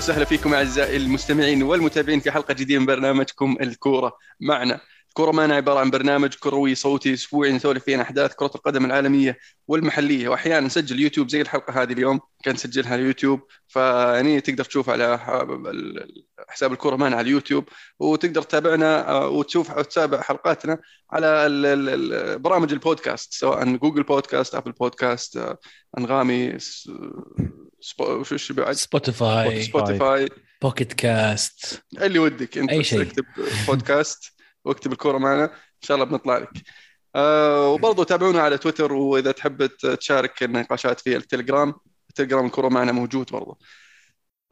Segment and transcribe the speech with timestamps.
[0.00, 4.80] وسهلا فيكم أعزائي المستمعين والمتابعين في حلقة جديدة من برنامجكم الكورة معنا.
[5.12, 9.38] كرة معنا عبارة عن برنامج كروي صوتي أسبوعي نسولف فيه عن أحداث كرة القدم العالمية
[9.68, 10.28] والمحلية.
[10.28, 15.18] وأحيانا نسجل يوتيوب زي الحلقة هذه اليوم كان نسجلها على اليوتيوب فيعني تقدر تشوف على
[16.48, 20.78] حساب الكرة معنا على اليوتيوب وتقدر تتابعنا آه، وتشوف وتتابع حلقاتنا
[21.12, 25.56] على برامج البودكاست سواء Google Podcasts Apple Podcasts
[25.98, 26.56] أنغامي
[28.00, 30.28] وش بعد؟ سبوتيفاي سبوتيفاي
[30.62, 33.02] Pocket Casts اللي ودك أنت أي شيء.
[33.02, 33.24] اكتب
[33.66, 36.50] بودكاست واكتب الكورة معنا إن شاء الله بنطلع لك.
[37.16, 39.66] أه وبرضه تابعونا على تويتر وإذا تحب
[40.00, 41.74] تشارك النقاشات في التليجرام
[42.10, 43.58] التليجرام الكورة معنا موجود برضه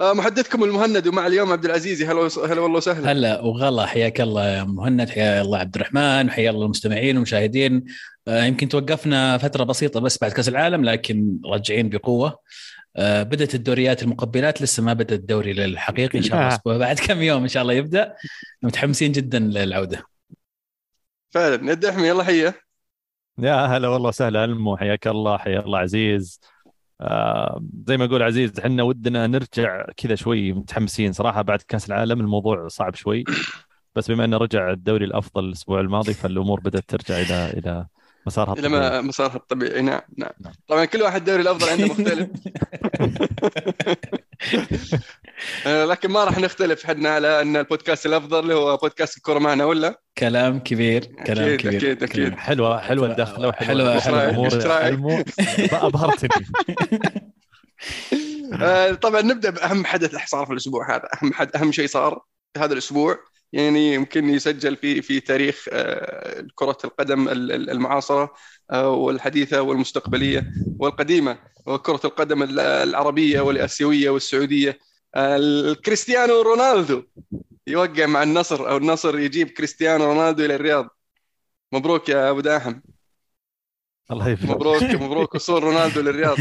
[0.00, 3.12] أه محدثكم المهند ومع اليوم عبد العزيز هلا هلا والله وسهلا.
[3.12, 7.84] هلا وغلا حياك الله يا مهند حيا الله عبد الرحمن حيا الله المستمعين والمشاهدين.
[8.28, 12.38] أه يمكن توقفنا فترة بسيطة بس بعد كأس العالم لكن راجعين بقوة.
[12.98, 17.42] بدأت الدوريات المقبلات لسه ما بدأ الدوري الحقيقي إن شاء الله الأسبوع بعد كم يوم
[17.42, 18.14] إن شاء الله يبدأ.
[18.62, 20.02] متحمسين جدا للعودة.
[21.30, 21.56] فعلا.
[21.56, 22.54] ند احمي يلا حيه
[23.38, 26.40] يا هلا والله وسهلا ألمو حياك الله حيا الله عزيز.
[27.00, 31.12] آه زي ما يقول عزيز إحنا ودنا نرجع كذا شوي متحمسين.
[31.12, 33.24] صراحة بعد كأس العالم الموضوع صعب شوي.
[33.94, 37.86] بس بما إنه رجع الدوري الأفضل الأسبوع الماضي فالأمور بدأت ترجع إلى إلى
[38.28, 40.52] مسارها الطبيعي إلى مسارها الطبيعي نعم نعم, نعم.
[40.68, 42.28] طبعا كل واحد الدوري الأفضل عنده مختلف.
[45.66, 46.86] آه، لكن ما راح نختلف.
[46.86, 51.60] حدنا على أن البودكاست الأفضل اللي هو بودكاست الكورة معنا ولا؟ كلام كبير كلام أكيد
[51.60, 52.02] كبير أكيد.
[52.02, 55.24] أكيد حلوة حلوة الدخلة وحلوة حلوة
[55.72, 56.46] ابهرتني
[58.60, 61.08] آه، طبعا نبدأ بأهم حدث صار في الأسبوع هذا.
[61.22, 62.20] أهم حد أهم شيء صار
[62.56, 63.18] هذا الأسبوع.
[63.52, 68.34] يعني يمكن يسجل في في تاريخ آه، كرة القدم المعاصرة
[68.70, 74.78] آه، والحديثة والمستقبلية والقديمة وكرة القدم العربية والآسيوية والسعودية.
[75.84, 77.02] كريستيانو رونالدو
[77.66, 80.88] يوقع مع النصر أو النصر يجيب كريستيانو رونالدو إلى الرياض.
[81.72, 82.80] مبروك يا أبو داحم.
[84.10, 85.34] الله يفرح مبروك مبروك.
[85.34, 86.36] وصول رونالدو للرياض.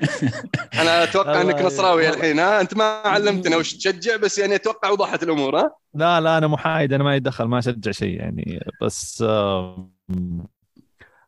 [0.80, 5.22] أنا أتوقع إنك نصراوي الحين ها؟ أنت ما علمتنا وش تشجع بس يعني أتوقع وضحت
[5.22, 9.90] الأمور ها؟ لا لا أنا محايد أنا ما يدخل ما أشجع شيء يعني بس آه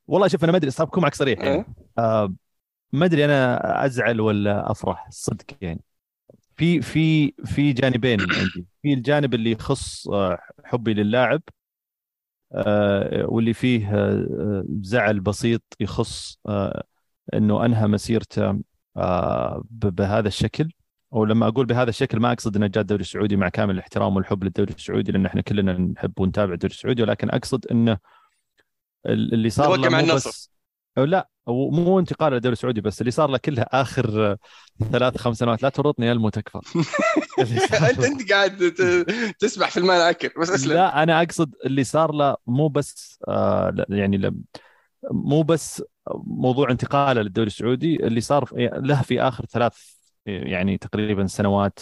[0.06, 1.64] والله شوف أنا ما أدري اكون معك صريح يعني.
[1.98, 2.34] آه
[2.92, 5.80] ما أدري أنا أزعل ولا أفرح صدق يعني.
[6.56, 8.66] في في في جانبين عندي.
[8.82, 11.42] في الجانب اللي يخص آه، حبي للاعب
[13.24, 16.84] واللي فيه آه، زعل بسيط يخص آه،
[17.34, 18.60] إنه أنهى مسيرته
[19.70, 20.70] بهذا الشكل.
[21.10, 24.74] ولما أقول بهذا الشكل ما أقصد إنه جاء الدوري السعودي مع كامل الاحترام والحب للدوري
[24.74, 27.98] السعودي لأن إحنا كلنا نحب ونتابع الدوري السعودي ولكن أقصد إنه
[29.06, 30.30] اللي صار له مع النصر.
[30.30, 30.50] بس
[30.98, 34.36] أو لا مو انتقال للدوري السعودي بس اللي صار له كله آخر
[34.92, 36.58] ثلاث خمس سنوات لا تورطني يا المو تكفى
[37.90, 38.72] انت أنت قاعد
[39.38, 40.72] تسبح في الماء العكر بس اسلم.
[40.72, 44.44] لا أنا أقصد اللي صار له مو بس آه يعني
[45.10, 45.82] مو بس
[46.26, 49.76] موضوع انتقاله للدوري السعودي اللي صار له في آخر ثلاث
[50.26, 51.78] يعني تقريبا سنوات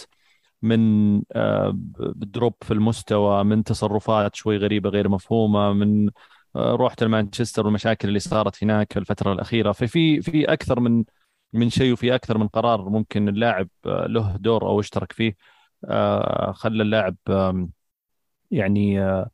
[0.61, 1.73] من آه
[2.15, 6.09] دروب في المستوى من تصرفات شوي غريبة غير مفهومة من
[6.57, 9.71] رحت لمانشستر والمشاكل اللي صارت هناك الفترة الأخيرة.
[9.71, 11.03] ففي في أكثر من
[11.53, 15.35] من شيء وفي أكثر من قرار ممكن اللاعب له دور أو اشترك فيه.
[15.85, 17.15] آه، خلى اللاعب
[18.51, 19.29] يعني آه،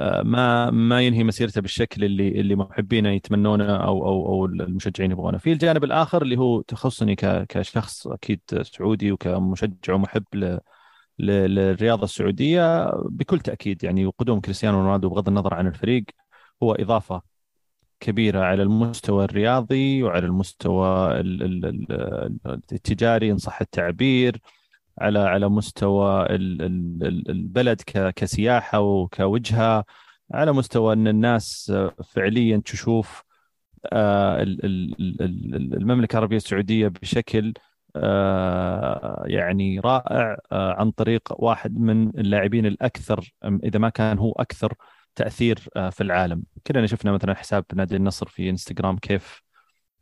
[0.00, 5.38] آه، ما ما ينهي مسيرته بالشكل اللي اللي محبينه يتمنونه أو أو أو المشجعين يبغونه.
[5.38, 7.16] في الجانب الآخر اللي هو تخصني
[7.48, 10.24] كشخص أكيد سعودي وكمشجع ومحب
[11.18, 13.84] للرياضة السعودية بكل تأكيد.
[13.84, 16.04] يعني وقدوم كريستيانو رونالدو بغض النظر عن الفريق.
[16.62, 17.22] هو إضافة
[18.00, 21.20] كبيرة على المستوى الرياضي وعلى المستوى
[22.72, 24.40] التجاري إن صح التعبير
[25.00, 26.26] على على مستوى
[27.30, 27.82] البلد
[28.16, 29.84] كسياحة وكوجهة
[30.34, 31.72] على مستوى أن الناس
[32.04, 33.24] فعليا تشوف
[33.92, 37.54] آه، المملكة العربية السعودية بشكل
[37.96, 44.74] آه، يعني رائع آه، عن طريق واحد من اللاعبين الأكثر إذا ما كان هو أكثر
[45.14, 46.42] تأثير آه، في العالم.
[46.66, 49.42] كلنا شفنا مثلا حساب نادي النصر في إنستغرام كيف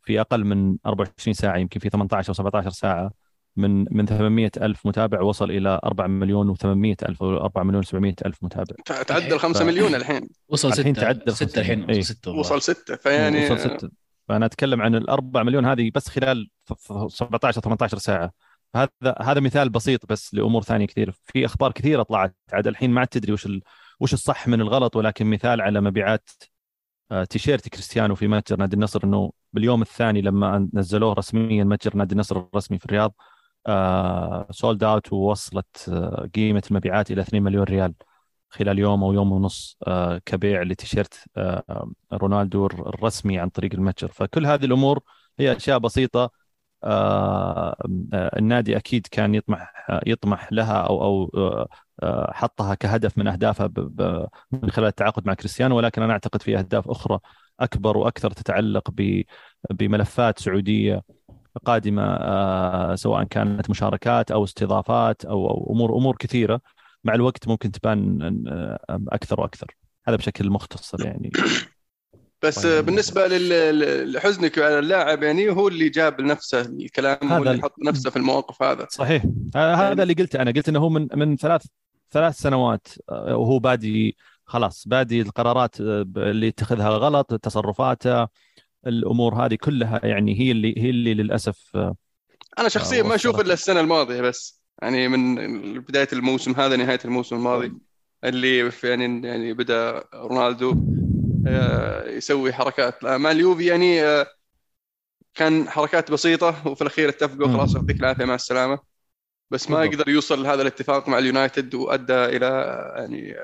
[0.03, 3.11] في أقل من 24 ساعة يمكن في 18 أو 17 ساعة
[3.57, 8.15] من من 800 ألف متابع وصل إلى 4 مليون و800 ألف أو 4 مليون و700
[8.27, 8.75] ألف متابع.
[9.07, 9.63] تعدل 5 ف...
[9.63, 10.29] مليون الحين.
[10.49, 13.91] وصل 6 الحين تعدل 6 الحين وصل 6 وصل 6 فيعني وصل 6
[14.29, 16.51] فأنا أتكلم عن ال 4 مليون هذه بس خلال
[17.09, 18.33] 17 18 ساعة.
[18.77, 23.05] هذا هذا مثال بسيط بس لأمور ثانية كثير في أخبار كثيرة طلعت عاد الحين ما
[23.05, 23.63] تدري وش ال...
[24.01, 26.31] وش الصح من الغلط؟ ولكن مثال على مبيعات
[27.11, 32.13] آه، تيشيرت كريستيانو في متجر نادي النصر إنه باليوم الثاني لما نزلوه رسميا متجر نادي
[32.13, 33.15] النصر الرسمي في الرياض
[34.51, 37.95] sold out ووصلت آه، قيمة المبيعات إلى 2 مليون ريال
[38.51, 44.09] خلال يوم أو يوم ونص آه، كبيع لتيشيرت آه، رونالدو الرسمي عن طريق المتجر.
[44.09, 45.01] فكل هذه الأمور
[45.39, 46.31] هي أشياء بسيطة
[48.37, 49.73] النادي أكيد كان يطمح
[50.07, 51.31] يطمح لها أو أو
[52.31, 53.71] حطها كهدف من اهدافه
[54.53, 57.19] من خلال التعاقد مع كريستيانو ولكن أنا أعتقد في أهداف أخرى
[57.61, 58.91] أكبر وأكثر تتعلق
[59.71, 61.03] بملفات سعودية
[61.65, 66.61] قادمة آه، سواء كانت مشاركات أو استضافات أو امور أمور كثيرة
[67.05, 68.79] مع الوقت ممكن تبان آه،
[69.09, 69.77] أكثر وأكثر.
[70.09, 71.33] هذا بشكل مختصر يعني.
[72.43, 72.87] بس طيب.
[72.87, 73.29] بالنسبة
[74.05, 78.63] لحزنك على اللاعب يعني هو اللي جاب لنفسه الكلام هو اللي حط نفسه في المواقف
[78.63, 78.87] هذا.
[78.91, 79.23] صحيح.
[79.57, 80.51] هذا اللي قلته أنا.
[80.51, 81.67] قلت إنه هو من من ثلاث
[82.11, 88.29] ثلاث سنوات آه، وهو بادي خلاص بادي القرارات اللي اتخذها غلط تصرفاته
[88.87, 91.77] الأمور هذه كلها يعني هي اللي هي اللي للأسف
[92.59, 94.61] أنا شخصيا ما أشوف إلا السنة الماضية بس.
[94.83, 95.35] يعني من
[95.81, 97.73] بداية الموسم هذا نهاية الموسم الماضي
[98.25, 100.75] اللي يعني يعني بدأ رونالدو
[101.47, 103.05] آه، يسوي حركات.
[103.05, 104.27] مع اليوفي يعني آه،
[105.35, 108.79] كان حركات بسيطة وفي الأخير اتفقوا خلاص يعطيك العافية مع السلامة.
[109.51, 112.47] بس ما يقدر يوصل لهذا الاتفاق مع اليونايتد وأدى إلى
[112.97, 113.37] يعني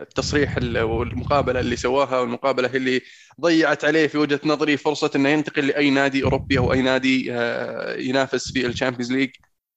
[0.00, 3.02] التصريح والمقابلة اللي سواها والمقابلة اللي
[3.40, 7.96] ضيعت عليه في وجهة نظري فرصة إنه ينتقل لأي نادي أوروبي أو أي نادي آه،
[7.96, 9.30] ينافس في ال Champions League.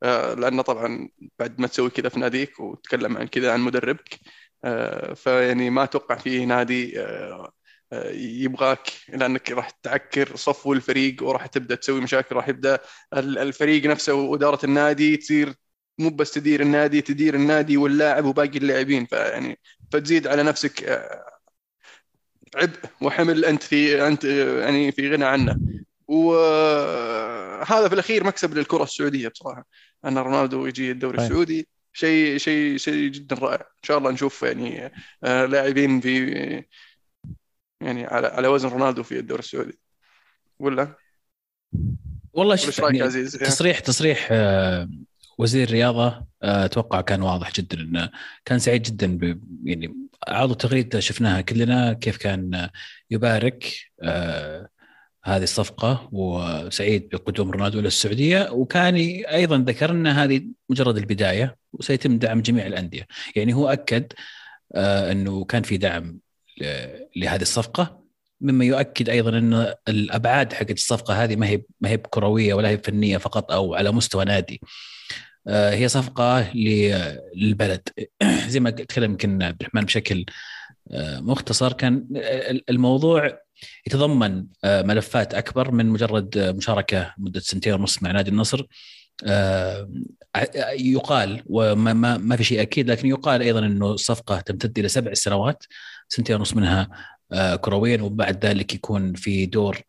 [0.04, 1.10] آه، لأنه طبعا
[1.40, 4.20] بعد ما تسوي كذا في ناديك وتتكلم عن كذا عن مدربك
[4.66, 6.94] آه، فيعني ما أتوقع في نادي
[8.14, 12.80] يبغاك لأنك راح تعكر صفو الفريق وراح تبدأ تسوي مشاكل راح يبدأ
[13.14, 15.54] الفريق نفسه وإدارة النادي تصير
[16.00, 19.06] مو بس تدير النادي تدير النادي واللاعب وباقي اللاعبين.
[19.06, 19.60] فيعني
[19.92, 21.26] فتزيد على نفسك آه،
[22.56, 25.60] عبء وحمل أنت في أنت يعني في غنى عنه.
[26.08, 29.66] وهذا في الأخير مكسب للكرة السعودية بصراحة.
[30.06, 31.26] أن رونالدو يجي الدوري طيب.
[31.26, 33.62] السعودي شيء شيء شيء جدا رائع.
[33.62, 34.92] إن شاء الله نشوف يعني
[35.24, 36.64] آه، لاعبين في
[37.84, 39.80] يعني على على وزن رونالدو في الدوري السعودي.
[40.60, 40.96] ولا
[42.34, 44.90] والله إيش رأيك يعني عزيز؟ تصريح تصريح آه،
[45.38, 46.08] وزير الرياضه
[46.44, 48.10] آه، أتوقع كان واضح جدا إنه
[48.46, 49.96] كان سعيد جدا ب يعني
[50.28, 52.70] عرض تغريدة شفناها كلنا كيف كان
[53.12, 54.70] يبارك آه
[55.26, 58.50] هذه الصفقة وسعيد بقدوم رونالدو إلى السعودية.
[58.52, 58.96] وكان
[59.26, 63.08] أيضا ذكر إن هذه مجرد البداية وسيتم دعم جميع الأندية.
[63.36, 64.14] يعني هو أكد
[64.76, 66.20] إنه كان في دعم
[67.16, 68.04] لهذه الصفقة
[68.44, 72.78] مما يؤكد أيضا أن الأبعاد حقت الصفقة هذه ما هي ما هي كروية ولا هي
[72.78, 74.62] فنية فقط أو على مستوى نادي.
[75.48, 76.52] آه، هي صفقة
[77.36, 77.90] للبلد.
[78.48, 80.26] زي ما تكلم يمكن عبد الرحمن بشكل
[80.92, 82.08] آه، مختصر كان
[82.70, 83.40] الموضوع
[83.88, 88.66] يتضمن آه، ملفات أكبر من مجرد مشاركة مدة سنتين ونص مع نادي النصر.
[90.80, 95.64] يقال وما ما, في شيء أكيد لكن يقال أيضا أنه الصفقة تمتد إلى سبع سنوات.
[96.10, 96.90] سنتين ونص منها
[97.62, 99.82] كرويا وبعد ذلك يكون في دور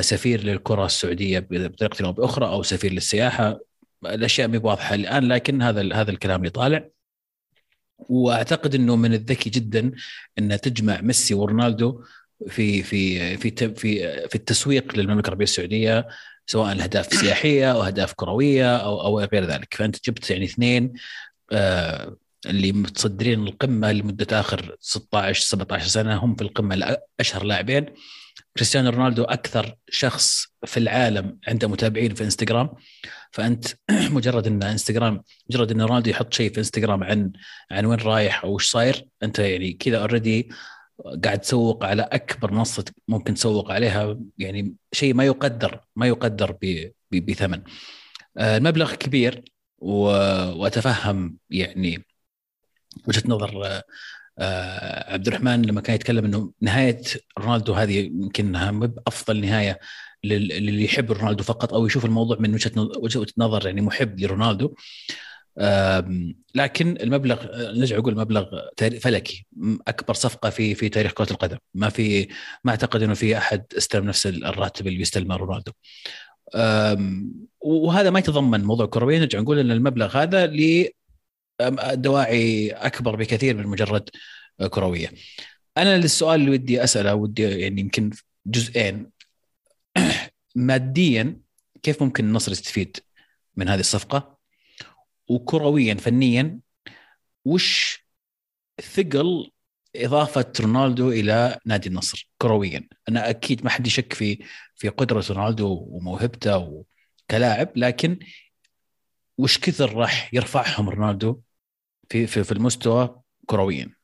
[0.00, 3.60] سفير للكرة السعودية بطريقة أو بأخرى أو سفير للسياحة.
[4.06, 6.88] الأشياء مي واضحة الآن لكن هذا هذا الكلام اللي طالع.
[7.98, 9.92] وأعتقد إنه من الذكي جدا
[10.38, 12.04] إن تجمع ميسي ورونالدو
[12.48, 13.74] في في في في
[14.28, 16.08] في التسويق للمملكة العربية السعودية
[16.46, 19.74] سواء الاهداف السياحيه أو أهداف كروية أو أو غير ذلك.
[19.74, 20.92] فأنت جبت يعني اثنين
[21.52, 27.86] آه اللي متصدرين القمة لمدة آخر 16 17 سنة هم في القمة اشهر لاعبين.
[28.56, 32.70] كريستيانو رونالدو أكثر شخص في العالم عنده متابعين في إنستغرام.
[33.30, 33.66] فأنت
[34.16, 37.32] مجرد إن إنستغرام مجرد إن رونالدو يحط شيء في إنستغرام عن
[37.70, 40.48] عن وين رايح أو وش صاير أنت يعني كذا already
[41.24, 44.18] قاعد تسوق على أكبر منصة ممكن تسوق عليها.
[44.38, 46.56] يعني شيء ما يقدر ما يقدر
[47.12, 47.62] بثمن.
[48.38, 49.44] آه، المبلغ كبير
[49.78, 52.05] وأتفهم يعني
[53.08, 53.82] وجهة نظر
[54.38, 57.00] آه، عبد الرحمن لما كان يتكلم إنه نهاية
[57.38, 59.78] رونالدو هذه يمكن انها افضل نهاية
[60.24, 64.74] للي يحب رونالدو فقط أو يشوف الموضوع من وجهة نظر يعني محب لرونالدو.
[66.54, 67.46] لكن المبلغ
[67.78, 69.46] نرجع أقول مبلغ فلكي.
[69.88, 71.58] أكبر صفقة في في تاريخ كرة القدم.
[71.74, 72.28] ما في
[72.64, 75.72] ما أعتقد إنه في أحد استلم نفس الراتب اللي بيستلمه رونالدو.
[77.60, 80.46] وهذا ما يتضمن موضوع كروي نرجع نقول إن المبلغ هذا
[81.92, 84.10] دواعي أكبر بكثير من مجرد
[84.70, 85.12] كروية.
[85.76, 88.10] أنا للسؤال اللي ودي أسأله ودي يعني يمكن
[88.46, 89.10] جزئين
[90.54, 91.40] ماديا
[91.82, 92.96] كيف ممكن النصر يستفيد
[93.56, 94.38] من هذه الصفقة؟
[95.28, 96.60] وكرويا فنيا
[97.44, 98.00] وش
[98.82, 99.50] ثقل
[99.96, 104.44] إضافة رونالدو إلى نادي النصر كرويا؟ أنا أكيد ما حد يشك في
[104.74, 106.84] في قدرة رونالدو وموهبته
[107.30, 108.18] كلاعب لكن
[109.38, 111.40] وش كثر راح يرفعهم رونالدو
[112.08, 113.96] في في, في المستوى كرويا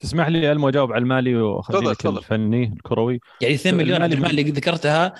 [0.00, 4.52] تسمح لي ألمو أجاوب على المالي واخلي لك الفني الكروي؟ يعني 2 مليون المالي اللي
[4.52, 5.14] ذكرتها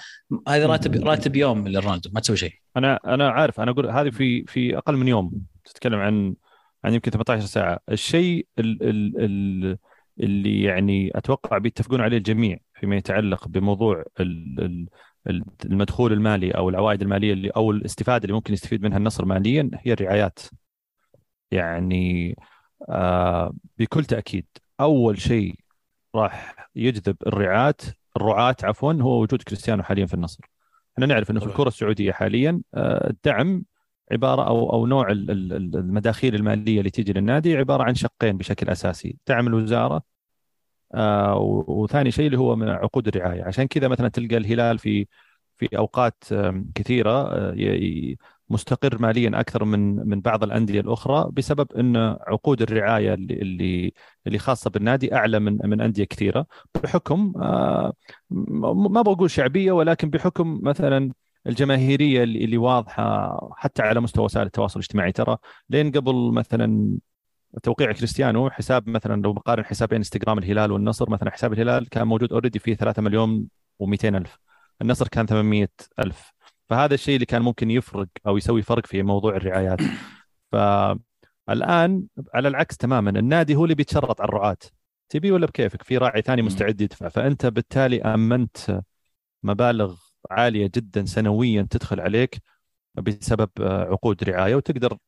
[0.48, 2.52] هذه راتب راتب يوم لرونالدو ما تسوي شيء.
[2.76, 5.32] أنا أنا عارف أنا أقول هذه في في أقل من يوم.
[5.64, 6.34] تتكلم عن
[6.84, 7.78] عن يمكن 18 ساعة.
[7.88, 9.78] الشيء ال ال ال
[10.20, 14.88] اللي يعني أتوقع بيتفقون عليه الجميع فيما يتعلق بموضوع ال
[15.26, 19.70] ال المدخول المالي أو العوائد المالية اللي أو الاستفادة اللي ممكن يستفيد منها النصر ماليا
[19.74, 20.38] هي الرعايات.
[21.50, 22.36] يعني
[22.88, 24.46] آه بكل تأكيد
[24.80, 25.54] أول شيء
[26.14, 27.74] راح يجذب الرعاة
[28.16, 30.40] الرعاة عفوا هو وجود كريستيانو حاليا في النصر.
[30.94, 33.64] إحنا نعرف إنه في الكرة السعودية حاليا آه، الدعم
[34.12, 39.46] عبارة أو أو نوع المداخيل المالية اللي تيجي للنادي عبارة عن شقين بشكل أساسي دعم
[39.46, 40.02] الوزارة
[40.94, 41.36] آه،
[41.68, 43.44] وثاني شيء اللي هو من عقود الرعاية.
[43.44, 45.06] عشان كذا مثلا تلقى الهلال في
[45.56, 46.24] في أوقات
[46.74, 47.30] كثيرة
[48.50, 53.92] مستقر ماليا أكثر من من بعض الأندية الأخرى بسبب إن عقود الرعاية اللي
[54.26, 56.46] اللي خاصة بالنادي أعلى من من أندية كثيرة.
[56.82, 57.92] بحكم آه،
[58.30, 61.12] ما بقول شعبية ولكن بحكم مثلا
[61.46, 65.12] الجماهيرية اللي واضحة حتى على مستوى وسائل التواصل الاجتماعي.
[65.12, 65.36] ترى
[65.70, 66.98] لين قبل مثلا
[67.62, 72.32] توقيع كريستيانو حساب مثلا لو بقارن حسابين إنستغرام الهلال والنصر مثلا حساب الهلال كان موجود
[72.32, 73.48] already فيه 3 مليون
[73.82, 74.38] و200 ألف.
[74.82, 76.32] النصر كان 800 ألف.
[76.68, 79.78] فهذا الشيء اللي كان ممكن يفرق أو يسوي فرق في موضوع الرعايات.
[80.52, 84.56] فالان على العكس تماما النادي هو اللي بيتشرط على الرعاة.
[85.08, 87.08] تبي ولا بكيفك؟ في راعي ثاني مستعد يدفع.
[87.08, 88.80] فأنت بالتالي آمنت
[89.42, 89.96] مبالغ
[90.30, 92.42] عالية جدا سنويا تدخل عليك
[92.94, 94.98] بسبب عقود رعاية وتقدر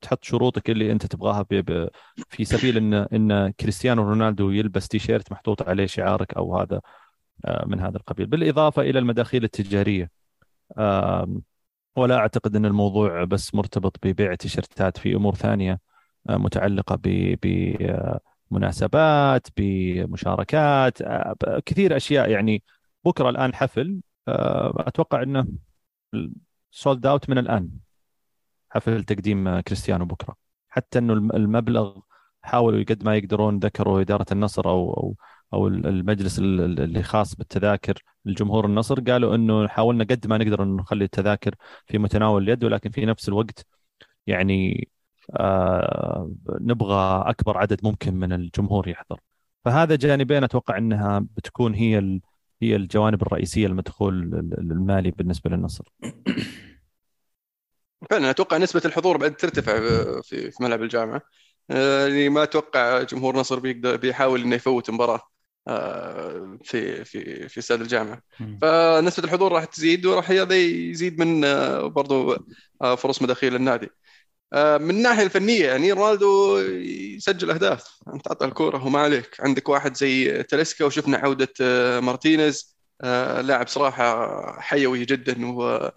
[0.00, 1.46] تحط شروطك اللي أنت تبغاها
[2.28, 6.80] في سبيل إن إن كريستيانو رونالدو يلبس تيشيرت محطوط عليه شعارك أو هذا
[7.44, 8.26] آه، من هذا القبيل.
[8.26, 10.17] بالإضافة إلى المداخيل التجارية.
[11.96, 15.80] ولا أعتقد أن الموضوع بس مرتبط ببيع تيشرتات في أمور ثانية
[16.28, 16.98] آه، متعلقة
[18.50, 21.34] بمناسبات بمشاركات آه،
[21.66, 22.30] كثير أشياء.
[22.30, 22.62] يعني
[23.04, 25.46] بكرة الآن حفل آه، أتوقع إنه
[26.70, 27.70] sold out من الآن.
[28.70, 30.36] حفل تقديم كريستيانو بكرة.
[30.68, 31.98] حتى إنه المبلغ
[32.42, 35.16] حاولوا قد ما يقدرون ذكروا إدارة النصر أو أو
[35.52, 41.04] أو المجلس اللي خاص بالتذاكر الجمهور النصر قالوا إنه حاولنا قد ما نقدر إنه نخلي
[41.04, 41.54] التذاكر
[41.86, 43.66] في متناول اليد ولكن في نفس الوقت
[44.26, 44.88] يعني
[45.36, 49.20] آه نبغى أكبر عدد ممكن من الجمهور يحضر.
[49.64, 52.20] فهذا جانبين أتوقع إنها بتكون هي
[52.62, 54.14] هي الجوانب الرئيسية المدخول
[54.58, 55.84] المالي بالنسبة للنصر.
[58.10, 59.72] فعلا أتوقع نسبة الحضور بعد ترتفع
[60.22, 61.22] في في ملعب الجامعة.
[61.68, 65.14] يعني ما أتوقع جمهور نصر بيقدر بيحاول إنه يفوت مباراة.
[65.14, 65.37] آه،
[66.64, 68.22] في في في استاد الجامعة.
[68.62, 72.36] فنسبة الحضور راح تزيد وراح هذا يزيد من آه، برضو
[72.82, 73.88] آه، فرص مداخيل النادي.
[74.54, 76.58] من الناحية الفنية يعني رونالدو
[77.16, 77.98] يسجل أهداف.
[78.14, 79.36] أنت تعطى الكورة وما عليك.
[79.40, 81.54] عندك واحد زي تلسكا وشفنا عودة
[82.00, 82.78] مارتينيز.
[83.42, 85.90] لاعب صراحة حيوي جدا و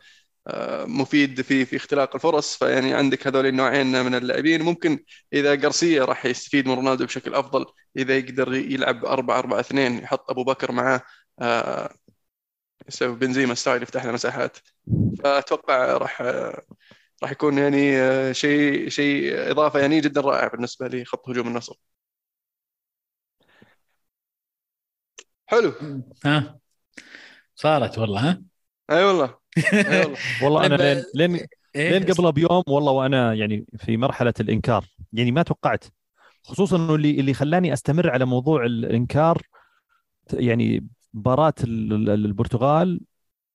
[0.88, 4.62] مفيد في في اختلاق الفرص فيعني عندك هذول النوعين من اللاعبين.
[4.62, 7.66] ممكن إذا قرسيه راح يستفيد من رونالدو بشكل أفضل
[7.98, 11.02] إذا يقدر يلعب 4 4 2 يحط أبو بكر معاه
[11.42, 11.94] آه،
[12.88, 14.58] يسوي بنزيما ستايل يفتح له مساحات.
[15.24, 16.22] فأتوقع راح
[17.24, 21.76] راح يكون يعني آه، شيء شيء إضافة يعني جدا رائع بالنسبة لخط هجوم النصر.
[25.46, 25.74] حلو.
[26.26, 26.60] ها؟
[27.56, 28.44] صارت والله ها؟
[28.92, 29.41] أي والله.
[30.44, 30.66] والله.
[30.66, 34.86] أنا لين لين إيه؟ لين قبل بيوم والله وأنا يعني في مرحلة الإنكار.
[35.14, 35.86] يعني ما توقعت.
[36.44, 39.42] خصوصا إنه اللي اللي خلاني أستمر على موضوع الإنكار
[40.34, 43.02] يعني مباراة البرتغال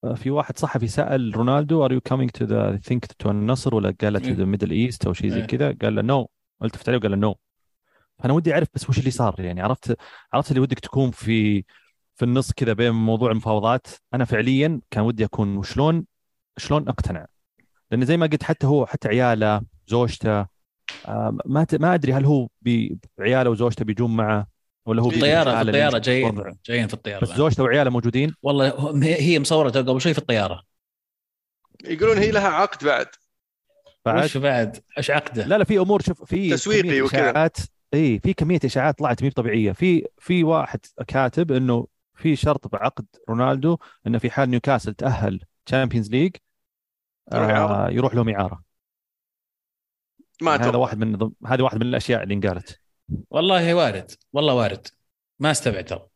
[0.05, 3.95] آه، في واحد صحفي سأل رونالدو are you coming to the think to النصر ولا
[4.01, 5.47] قال to the Middle East أو شيء زي إيه.
[5.47, 6.29] كذا؟ قال له no
[6.65, 6.99] التفت عليه.
[6.99, 7.37] وقال له no
[8.19, 9.61] فأنا ودي أعرف بس وش اللي صار يعني.
[9.61, 9.97] عرفت
[10.33, 11.65] عرفت اللي ودك تكون في
[12.17, 16.05] في النص كذا بين موضوع المفاوضات أنا فعليا كان ودي أكون وشلون
[16.57, 17.27] شلون أقتنع؟
[17.91, 20.47] لأن زي ما قلت حتى هو حتى عياله زوجته
[21.09, 22.49] آه، ما ما أدري هل هو
[23.21, 24.47] عياله وزوجته بيجون معه
[24.87, 28.93] ولا هو في الطيارة في الطيارة جايين جايين في الطيارة بس زوجته وعياله موجودين؟ والله
[29.03, 30.63] هي مصورة قبل شوي في الطيارة.
[31.85, 33.07] يقولون هي لها عقد بعد.
[34.05, 37.51] بعد؟ وش بعد؟ إيش عقده؟ لا لا في أمور شوف في تسويقي وكذا.
[37.95, 43.07] اي في كمية إشاعات طلعت مي طبيعيه في في واحد كاتب إنه في شرط بعقد
[43.29, 46.37] رونالدو إنه في حال نيوكاسل تأهل Champions League
[47.33, 48.63] آه يروح لهم اعاره
[50.43, 52.81] ما يعني هذا واحد من هذه واحد من الأشياء اللي انقالت.
[53.31, 54.11] والله وارد.
[54.33, 54.87] والله وارد.
[55.39, 55.85] ما استبعد.
[55.85, 56.07] ترى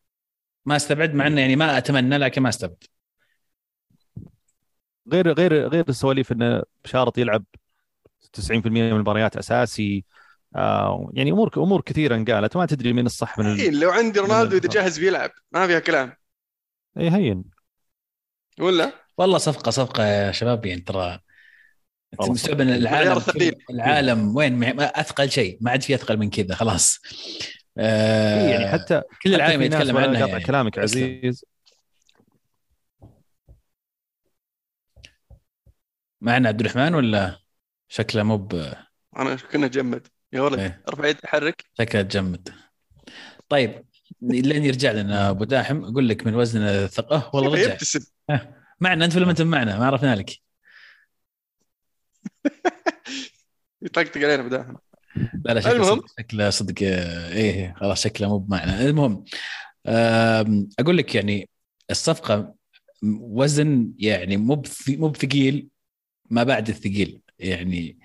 [0.65, 2.83] ما استبعد مع إنه يعني ما أتمنى لكن ما استبعد.
[5.11, 7.45] غير غير غير السواليف إنه شارط يلعب
[8.33, 10.05] 90% من المباريات أساسي
[10.55, 13.59] آه يعني أمور أمور كثيرة انقالت وما تدري مين الصح من ال...
[13.59, 14.69] إيه لو عندي رونالدو إذا.
[14.69, 16.13] جاهز بيلعب ما فيها كلام
[16.97, 17.43] اي هين
[18.59, 21.19] ولا والله صفقة صفقة يا شباب يعني ترى
[22.21, 23.21] مستوعب ان العالم.
[23.69, 26.99] العالم وين ما أثقل شيء ما عاد في أثقل من كذا خلاص
[27.77, 30.43] آه إيه يعني حتى كل العالم يتكلم عنها قاطع يعني.
[30.43, 30.79] كلامك.
[30.79, 31.45] عزيز
[36.21, 37.39] معنا عبد الرحمن ولا
[37.87, 38.73] شكله مو ب-
[39.17, 40.81] أنا كنا جمد يا ولد إيه.
[40.89, 41.65] ارفع يدك حرك.
[41.79, 42.49] شكله تجمد.
[43.49, 43.85] طيب
[44.21, 47.71] لين يرجع لنا أبو داحم أقول لك من وزن الثقة والله رجع.
[47.73, 47.99] يبتسم.
[48.81, 50.31] معنا أنت ولا انت معنا ما عرفنا لك.
[53.81, 54.77] يطقطق علينا بداهم
[55.45, 55.99] لا لا شكله المهم.
[55.99, 58.85] صدق شكله صدق آه، إيه خلاص شكله مو بمعنى.
[58.89, 59.23] المهم
[60.79, 61.49] أقول لك يعني
[61.91, 62.55] الصفقة
[63.19, 65.67] وزن يعني مو مو بثقيل
[66.29, 67.21] ما بعد الثقيل.
[67.39, 67.99] يعني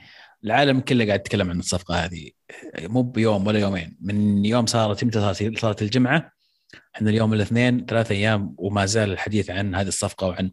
[0.46, 2.30] العالم كله قاعد يتكلم عن الصفقة هذه.
[2.80, 3.96] مو بيوم ولا يومين.
[4.00, 6.32] من يوم صارت متى صارت؟ صارت الجمعة.
[6.96, 10.50] إحنا اليوم الاثنين ثلاث أيام وما زال الحديث عن هذه الصفقة وعن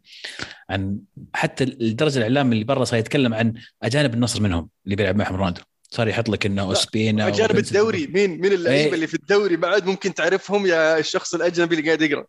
[0.69, 1.00] عن
[1.33, 5.62] حتى الدرجه الإعلام اللي برا صار يتكلم عن أجانب النصر منهم اللي بيلعب معهم رونالدو.
[5.89, 8.07] صار يحط لك انه أوسبينا أجانب الدوري.
[8.07, 8.93] مين مين اللعيبة إيه.
[8.93, 12.25] اللي في الدوري بعد ممكن تعرفهم يا الشخص الأجنبي اللي قاعد يقرأ؟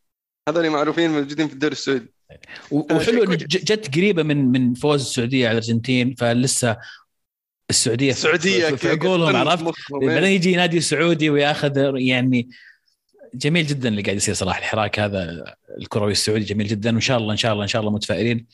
[0.49, 2.15] هذول معروفين موجودين في الدوري السعودي.
[2.71, 6.77] وحلو إنه جت قريبة من من فوز السعودية على الأرجنتين فلسه
[7.71, 10.35] السعودية السعودية في, عقولهم عرفت؟ بعدين إيه.
[10.35, 12.51] يجي نادي سعودي وياخذ يعني
[13.35, 14.59] جميل جدا اللي قاعد يصير صراحة.
[14.59, 17.93] الحراك هذا الكروي السعودي جميل جدا وإن شاء الله إن شاء الله إن شاء الله
[17.93, 18.47] متفائلين.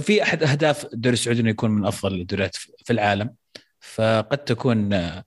[0.00, 3.34] في احد أهداف الدوري السعودي إنه يكون من أفضل الدوريات في العالم.
[3.80, 5.24] فقد تكون آه،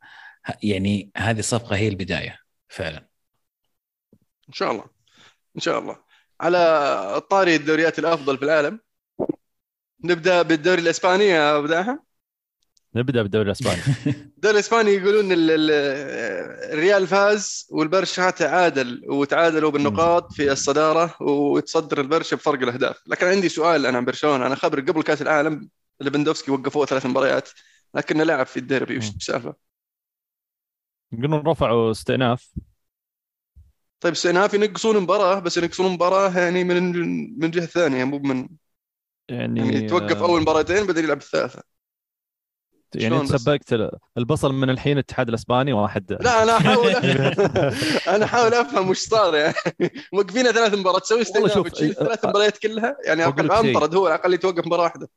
[0.63, 3.07] يعني هذه الصفقه هي البداية فعلا.
[4.49, 4.85] إن شاء الله.
[5.55, 5.97] إن شاء الله.
[6.41, 8.79] على طاري الدوريات الأفضل في العالم
[10.03, 11.97] نبدأ بالدوري الإسباني يا أبو داحم.
[12.97, 13.81] نبدأ بالدوري الإسباني.
[14.37, 15.71] الدوري الإسباني يقولون ال- ال-
[16.73, 23.01] الريال فاز والبرشا تعادل وتعادلوا بالنقاط في الصدارة ويتصدر البرشا بفرق الأهداف.
[23.07, 24.47] لكن عندي سؤال أنا عن برشلونة.
[24.47, 25.69] أنا خبر قبل كأس العالم
[26.01, 27.49] ليفاندوفسكي وقفوه ثلاث مباريات
[27.95, 28.97] لكنه لعب في الديربي.
[28.97, 29.09] وش.
[29.09, 29.55] السالفه؟
[31.11, 32.53] يقولون رفعوا استئناف.
[33.99, 36.93] طيب استئناف ينقصون مباراة بس ينقصون مباراة يعني من
[37.39, 38.47] من جهة ثانية مو من
[39.29, 41.63] يعني يعني توقف آه، أول مباراتين بعدين يلعب الثالثة.
[42.95, 46.17] يعني؟ سبقت البصل من الحين الاتحاد الإسباني واحد.
[46.21, 46.89] لا أنا احاول
[48.07, 49.53] أنا أحاول أفهم وش صار يعني.
[50.13, 53.51] موقفينه ثلاث مباريات تسوي أ- الثلاث مباريات كلها يعني أقل.
[53.51, 55.09] أنطرد هو على الأقل يتوقف مباراة واحدة.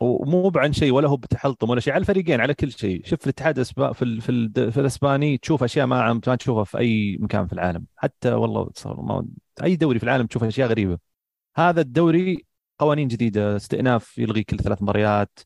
[0.00, 3.02] ومو بعن شيء ولا هو بتحلطم ولا شيء على الفريقين على كل شيء.
[3.04, 4.20] شوف الاتحاد الاسباني في ال...
[4.20, 4.72] في, ال...
[4.72, 7.84] في الإسباني تشوف أشياء ما ما تشوفها في أي مكان في العالم.
[7.96, 9.26] حتى والله صار ما...
[9.64, 10.98] أي دوري في العالم تشوف أشياء غريبة.
[11.56, 12.44] هذا الدوري
[12.78, 15.38] قوانين جديدة استئناف يلغي كل ثلاث مباريات.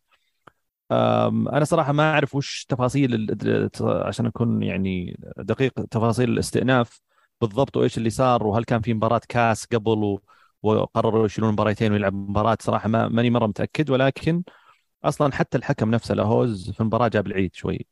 [0.93, 3.37] أنا صراحة ما أعرف وش تفاصيل
[3.81, 7.01] عشان أكون يعني دقيق تفاصيل الاستئناف
[7.41, 10.23] بالضبط وإيش اللي صار وهل كان في مباراة كاس قبل و...
[10.63, 13.91] وقرروا يشيلون مباراتين ويلعب مباراة صراحة ما ماني مرة متأكد.
[13.91, 14.43] ولكن
[15.05, 17.87] أصلا حتى الحكم نفسه لاهوز في المباراة جاب العيد شوي.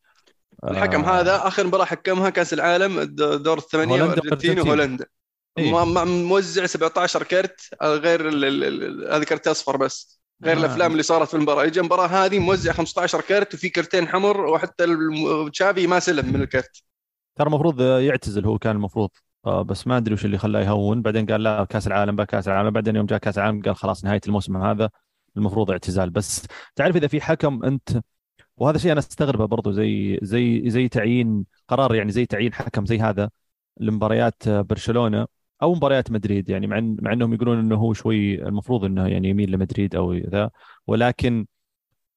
[0.64, 3.02] الحكم آه، هذا آخر مباراة حكمها كأس العالم
[3.36, 4.60] دور الثمانية والأرجنتين.
[4.60, 5.06] وهولندا.
[5.58, 5.84] إيه.
[6.04, 8.28] موزع 17 كرت غير
[9.16, 10.13] هذه كرت أصفر بس.
[10.42, 10.60] غير آه.
[10.60, 11.64] الأفلام اللي صارت في المباراة.
[11.64, 14.86] يجي المباراة هذه موزع 15 كرت وفي كرتين حمر وحتى
[15.52, 16.82] تشافي ما سلم من الكرت.
[17.36, 19.10] ترى المفروض يعتزل هو كان المفروض.
[19.46, 21.02] آه، بس ما أدري وش اللي خلاه يهون.
[21.02, 22.70] بعدين قال لا كأس العالم بقى كأس العالم.
[22.70, 24.90] بعدين يوم جاء كأس العالم قال خلاص نهاية الموسم هذا.
[25.36, 26.10] المفروض اعتزال.
[26.10, 28.00] بس تعرف إذا في حكم أنت
[28.56, 32.98] وهذا شيء أنا أستغربه برضو زي زي زي تعيين قرار يعني زي تعيين حكم زي
[33.00, 33.30] هذا
[33.80, 35.26] لمباريات برشلونة.
[35.64, 39.50] أو مباريات مدريد يعني مع مع إنهم يقولون إنه هو شوي المفروض إنه يعني يميل
[39.50, 40.50] لمدريد أو ذا.
[40.86, 41.46] ولكن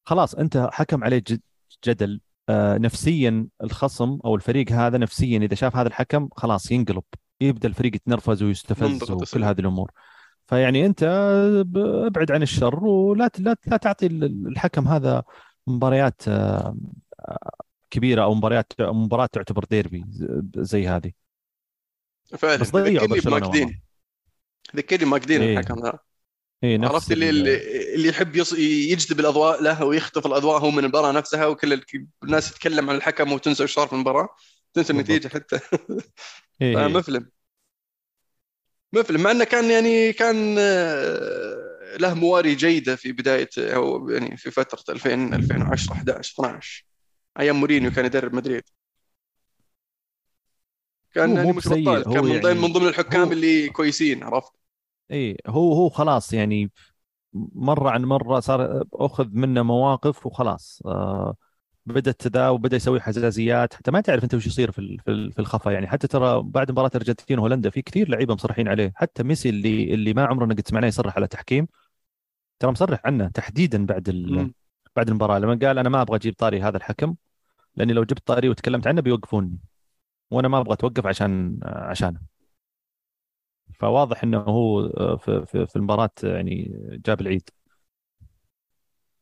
[0.05, 1.41] خلاص أنت حكم عليه جد-
[1.85, 7.03] جدل آه، نفسيا الخصم أو الفريق هذا نفسيا إذا شاف هذا الحكم خلاص ينقلب
[7.41, 9.43] يبدأ الفريق يتنرفز ويستفز وكل.
[9.43, 9.91] هذه الأمور.
[10.47, 11.03] فيعني أنت
[12.07, 15.23] أبعد عن الشر ولا لا لا تعطي ال- الحكم هذا
[15.67, 16.77] مباريات آه،
[17.19, 17.51] آه،
[17.89, 20.05] كبيرة أو مباريات مباراة تعتبر ديربي
[20.55, 21.11] زي هذه.
[22.37, 22.55] فعلا.
[22.55, 23.81] بس ضيعوا بماكدين
[24.75, 25.59] ذكرني بماكدين إيه.
[25.59, 25.99] الحكم ذا
[26.63, 28.53] نفس عرفت اللي ال- اللي اللي يحب يص...
[28.53, 31.83] يجذب الأضواء له ويخطف الأضواء هو من المباراة نفسها وكل ال-
[32.23, 34.29] الناس تتكلم عن الحكم وتنسى إيش صار في المباراة.
[34.73, 34.93] تنسى.
[34.93, 35.59] النتيجة حتى.
[36.61, 36.87] إيه إيه.
[36.87, 37.29] مفلم
[38.93, 39.21] مفلم.
[39.21, 44.93] مع إنه كان يعني كان آه، له مواري جيدة في بداية أو يعني في فترة
[44.93, 46.85] 2000 2010 11 12
[47.39, 48.63] أيام مورينيو كان يدرب مدريد.
[51.17, 54.23] كان مو مش بطال هو كان من ضمن يعني- من ضمن الحكام هو- اللي كويسين
[54.23, 54.51] عرفت؟
[55.11, 56.71] إيه هو هو خلاص يعني
[57.55, 60.81] مرة عن مرة صار أخذ منه مواقف وخلاص.
[60.85, 61.35] آه
[61.85, 63.73] بدات ذا وبدأ يسوي حزازيات.
[63.73, 65.87] حتى ما تعرف أنت وش يصير في في الخفا يعني.
[65.87, 68.91] حتى ترى بعد مباراة الارجنتين وهولندا في كثير لعيبة مصرحين عليه.
[68.95, 71.67] حتى ميسي اللي اللي ما عمرنا قد سمعناه يصرح على تحكيم.
[72.59, 74.09] ترى مصرح عنه تحديدا بعد
[74.95, 75.39] بعد المباراة.
[75.39, 77.15] لما قال أنا ما أبغى أجيب طاري هذا الحكم
[77.75, 79.57] لأني لو جبت طاري وتكلمت عنه بيوقفوني.
[80.31, 82.19] وأنا ما أبغى أتوقف عشان عشانه.
[83.73, 84.87] فواضح إنه هو
[85.17, 86.71] في في, في المباراة يعني
[87.05, 87.49] جاب العيد.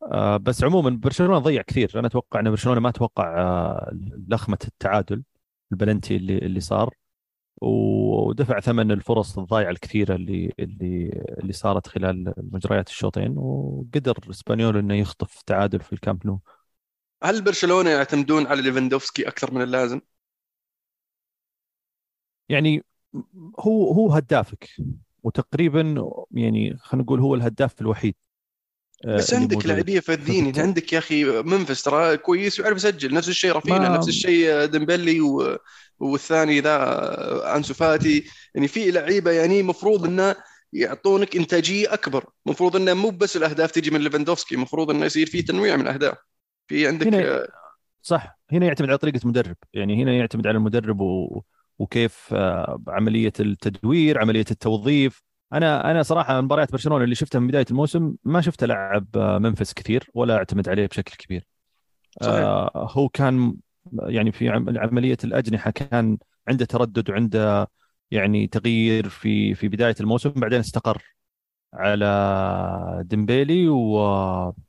[0.02, 1.92] آه، بس عموما برشلونة ضيع كثير.
[1.98, 3.90] أنا أتوقع إن برشلونة ما توقع آه،
[4.28, 5.22] لخمة التعادل
[5.72, 6.94] البلنتي اللي اللي صار.
[7.62, 11.10] ودفع ثمن الفرص الضايعة الكثيرة اللي اللي
[11.42, 13.34] اللي صارت خلال مجريات الشوطين.
[13.38, 16.40] وقدر إسبانيول إنه يخطف تعادل في الكامب نو.
[17.22, 20.00] هل برشلونة يعتمدون على ليفاندوفسكي أكثر من اللازم؟
[22.48, 22.84] يعني
[23.60, 24.68] هو هو هدافك
[25.22, 28.14] وتقريبا يعني خلينا نقول هو الهداف الوحيد
[29.04, 33.28] آه، بس عندك لاعيبة ثانيين يعني عندك يا أخي ممفيس ترى كويس ويعرف يسجل نفس
[33.28, 33.88] الشيء رافينيا.
[33.88, 35.58] نفس الشيء ديمبلي و...
[35.98, 40.36] والثاني ذا أنسو فاتي يعني في لعيبة يعني المفروض إنه
[40.72, 45.42] يعطونك إنتاجية أكبر المفروض إنه مو بس الأهداف تجي من ليفاندوفسكي المفروض إنه يصير في
[45.42, 46.16] تنويع من الأهداف
[46.68, 47.46] في عندك هنا
[48.02, 51.42] صح هنا يعتمد على طريقة المدرب يعني هنا يعتمد على المدرب و...
[51.78, 55.22] وكيف آه، عملية التدوير عملية التوظيف.
[55.52, 59.72] أنا أنا صراحة مباريات برشلونة اللي شفتها من بداية الموسم ما شفته لعب آه، منفس
[59.72, 61.46] كثير ولا أعتمد عليه بشكل كبير.
[62.22, 62.34] صحيح.
[62.34, 63.56] آه هو كان
[63.92, 67.68] يعني في عملية الأجنحة كان عنده تردد وعنده
[68.10, 71.02] يعني تغيير في في بداية الموسم بعدين استقر
[71.74, 73.96] على ديمبيلي و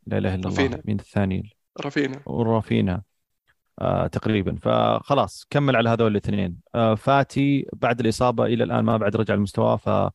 [0.07, 3.01] لا إله إلا الله مين الثاني؟ رافينا ورافينا
[3.79, 4.55] آه تقريبا.
[4.61, 6.57] فخلاص كمل على هذول الاثنين.
[6.75, 10.13] آه فاتي بعد الإصابة إلى الآن ما بعد رجع لمستواه ف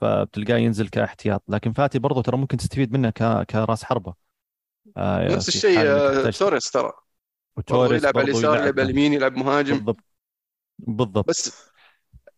[0.00, 1.42] فبتلقاه ينزل كاحتياط.
[1.48, 3.46] لكن فاتي برضه ترى ممكن تستفيد منه ك...
[3.50, 4.14] كراس حربة.
[4.96, 6.92] آه نفس الشيء آه، توريس ترى.
[7.56, 8.80] وتوريس يلعب على اليسار يلعب.
[8.80, 9.76] على اليمين يلعب مهاجم.
[9.76, 10.04] بالضبط.
[10.78, 11.28] بالضبط.
[11.28, 11.68] بس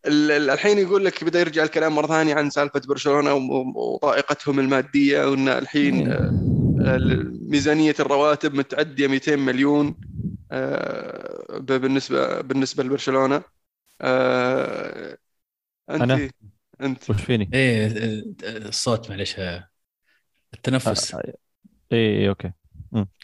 [0.06, 3.34] الحين يقول لك بدا يرجع الكلام مرة ثانية عن سالفة برشلونة
[3.76, 6.18] وطائقتهم المادية وإن الحين إيه.
[6.18, 6.59] آه،
[7.50, 9.94] ميزانية الرواتب متعدية 200 مليون
[10.52, 13.42] آه، بالنسبة بالنسبة لبرشلونة.
[15.90, 16.30] أنت أنا؟
[16.80, 17.10] أنت.
[17.10, 17.86] وش فيني؟ إيه
[18.42, 19.40] الصوت معلش
[20.54, 21.14] التنفس.
[21.14, 21.34] اي
[21.92, 22.52] إيه أوكي.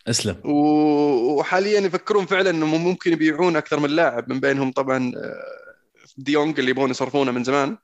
[0.08, 0.36] اسلم.
[0.44, 5.12] وحاليا يفكرون فعلا انهم ممكن يبيعون أكثر من لاعب من بينهم طبعا
[6.16, 7.76] ديونج اللي يبغون يصرفونه من زمان.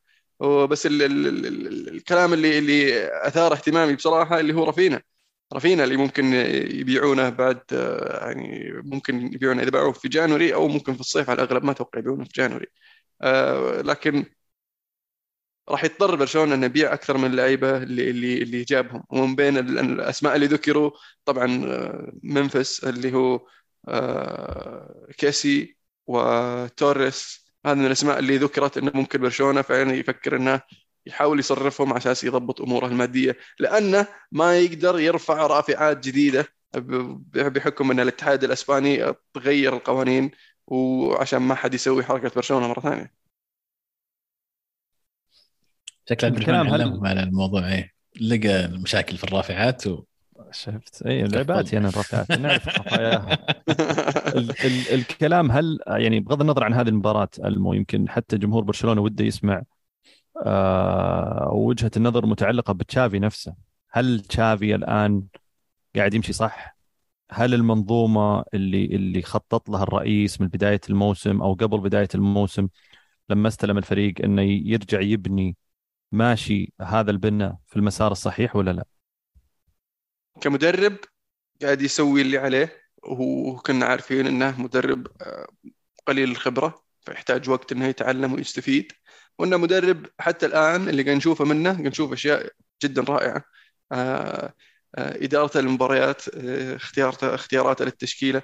[0.71, 5.03] بس ال ال ال الكلام اللي اللي أثار اهتمامي بصراحة اللي هو رفينا
[5.53, 6.35] رفينا اللي ممكن
[6.71, 7.61] يبيعونه بعد
[8.23, 11.99] يعني ممكن يبيعونه إذا باعوه في جانوري أو ممكن في الصيف على الأغلب ما أتوقع
[11.99, 12.67] يبيعونه في جانوري.
[13.83, 14.25] لكن
[15.69, 19.05] راح يضطر برشلونة إنه يبيع أكثر من اللعيبة اللي اللي اللي جابهم.
[19.11, 20.91] ومن بين الأسماء اللي ذكروا
[21.25, 23.47] طبعا آه، منفس اللي هو
[23.89, 27.43] آه، كيسي وتوريس.
[27.67, 30.61] هذا من الأسماء اللي ذكرت إنه ممكن برشلونة فعلا يفكر إنه
[31.07, 36.49] يحاول يصرفهم على أساس يضبط أموره المادية لأنه ما يقدر يرفع رافعات جديدة
[37.35, 40.31] بحكم أن الاتحاد الأسباني تغير القوانين
[40.67, 43.13] وعشان ما حد يسوي حركة برشلونة مرة ثانية.
[46.09, 47.93] شكل عبد الرحمن علمهم على الموضوع إيه.
[48.21, 50.05] لقى المشاكل في الرافعات و...
[50.51, 51.07] شفت.
[51.07, 53.47] اي لعباتي أنا الرافعات نعرف خفاياها
[54.95, 59.55] الكلام هل يعني بغض النظر عن هذه المباراة المو يمكن حتى جمهور برشلونة وده يسمع
[59.55, 59.72] آه
[61.53, 63.55] وجهة النظر متعلقة بتشافي نفسه
[63.91, 65.23] هل تشافي الآن
[65.97, 66.77] قاعد يمشي صح؟
[67.31, 72.69] هل المنظومة اللي اللي خطط لها الرئيس من بداية الموسم أو قبل بداية الموسم
[73.29, 75.57] لما استلم الفريق إنه يرجع يبني
[76.13, 78.85] ماشي هذا البناء في المسار الصحيح ولا لا؟
[80.41, 80.97] كمدرب
[81.63, 85.47] قاعد يسوي اللي عليه وكنا عارفين إنه مدرب آه،
[86.07, 88.93] قليل الخبرة فيحتاج وقت إنه يتعلم ويستفيد.
[89.39, 92.53] وإنه مدرب حتى الآن اللي قاعد نشوفه منه قاعد نشوف أشياء
[92.85, 93.45] جدا رائعة.
[93.93, 94.55] آه،
[94.95, 96.29] آه، ادارته للمباريات
[96.75, 98.43] اختيارته اختياراته للتشكيلة.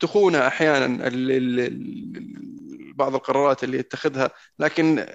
[0.00, 1.08] تخونه أحيانا
[2.94, 4.30] بعض القرارات اللي يتخذها.
[4.58, 5.06] لكن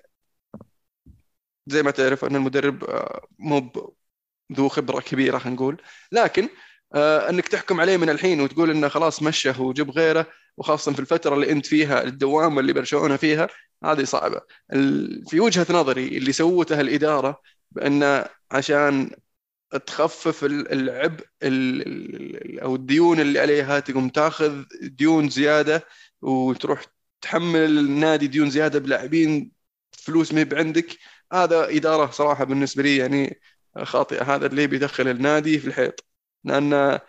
[1.67, 3.71] زي ما تعرف أن المدرب آه، مو
[4.53, 5.81] ذو خبرة كبيرة خلينا نقول.
[6.11, 6.49] لكن آه،
[6.95, 10.27] إنك تحكم عليه من الحين وتقول إنه خلاص مشه وجب غيره
[10.57, 13.47] وخاصة في الفترة اللي أنت فيها الدوامه اللي برشلونة فيها
[13.83, 14.41] هذه صعبة.
[15.29, 19.11] في وجهة نظري اللي سوتها الإدارة بأنه عشان
[19.87, 21.25] تخفف العبء
[22.63, 25.87] أو الديون اللي عليها تقوم تاخذ ديون زيادة
[26.21, 26.85] وتروح
[27.21, 29.51] تحمل النادي ديون زيادة بلاعبين
[29.91, 30.97] فلوس ما عندك
[31.33, 33.41] هذا إدارة صراحة بالنسبة لي يعني
[33.83, 34.35] خاطئة.
[34.35, 36.10] هذا اللي بيدخل النادي في الحيط.
[36.43, 36.99] لأن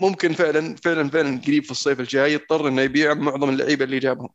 [0.00, 4.28] ممكن فعلا فعلا فعلا قريب في الصيف الجاي يضطر إنه يبيع معظم اللعيبة اللي جابهم.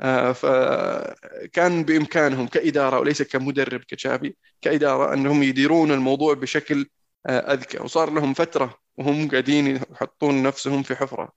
[0.00, 6.86] آه، فكان بإمكانهم كإدارة وليس كمدرب كشافي كإدارة أنهم يديرون الموضوع بشكل
[7.26, 7.78] آه، أذكى.
[7.78, 11.32] وصار لهم فترة وهم قاعدين يحطون نفسهم في حفرة.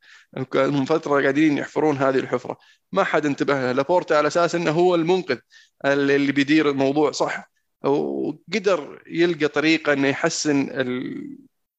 [0.56, 2.58] لهم فترة قاعدين يحفرون هذه الحفرة.
[2.92, 5.40] ما حد انتبه له لابورتا على أساس إنه هو المنقذ
[5.86, 7.12] اللي بيدير الموضوع.
[7.12, 7.52] صح.
[7.84, 10.70] وقدر يلقى طريقة إنه يحسن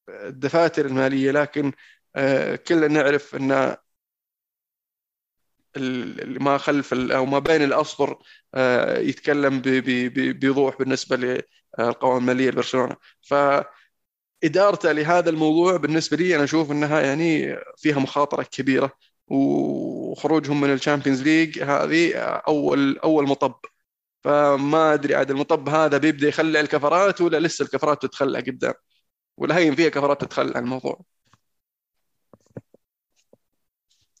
[0.09, 1.71] الدفاتر المالية لكن
[2.15, 3.75] آه، كلنا نعرف إن
[6.41, 8.17] ما خلف أو ما بين الاسطر
[8.55, 11.43] آه، يتكلم بوضوح بالنسبة
[11.79, 13.33] للقوائم المالية لبرشلونه ف
[14.43, 18.91] إدارته لهذا الموضوع بالنسبة لي أنا أشوف إنها يعني فيها مخاطرة كبيرة
[19.27, 22.15] وخروجهم من ال Champions League هذه
[22.47, 23.55] أول أول مطب.
[24.23, 28.73] فما أدري عاد المطب هذا بيبدأ يخلع الكفرات ولا لسه الكفرات تتخلع قدام.
[29.37, 31.01] ولا هين فيها كفرات تتخلع الموضوع.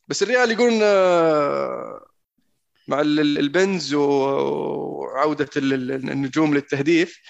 [0.07, 2.05] بس الريال يقولون آه،
[2.87, 7.21] مع البنز وعودة النجوم للتهديف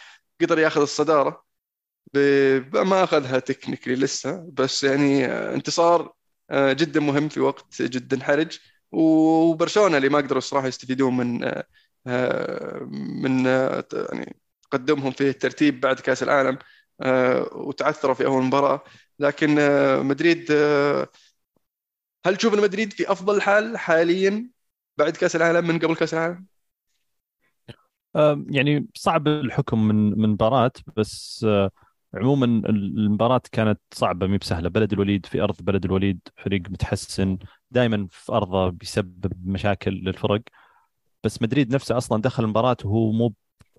[0.42, 1.44] قدر ياخذ الصدارة.
[2.74, 6.14] ما أخذها تكنيكلي لسه بس يعني آه، انتصار
[6.52, 8.60] آه، جدا مهم في وقت جدا حرج.
[8.92, 11.40] وبرشلونة اللي ما قدروا الصراحة يستفيدون من
[13.24, 13.46] من
[13.94, 14.36] يعني
[14.72, 16.58] تقدمهم في الترتيب بعد كأس العالم.
[17.56, 18.84] وتعثروا في أول مباراة.
[19.20, 19.56] لكن
[20.04, 20.52] مدريد
[22.26, 24.50] هل تشوف إن مدريد في أفضل حال حاليا
[24.98, 26.46] بعد كأس العالم من قبل كأس العالم؟
[28.50, 31.72] يعني صعب الحكم من من مباراة بس آه،
[32.14, 34.70] عموما المباراة كانت صعبة مي بسهلة.
[34.70, 37.38] بلد الوليد في أرض بلد الوليد فريق متحسن
[37.72, 40.42] دائما في أرضه بيسبب مشاكل للفرق.
[41.24, 43.34] بس مدريد نفسه أصلا دخل المباراة وهو مو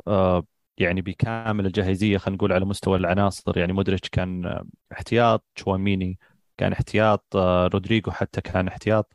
[0.09, 0.45] آه،
[0.79, 3.59] يعني بكامل الجاهزية خلينا نقول على مستوى العناصر.
[3.59, 6.19] يعني مودريتش كان احتياط تشواميني
[6.57, 9.13] كان احتياط آه، رودريجو حتى كان احتياط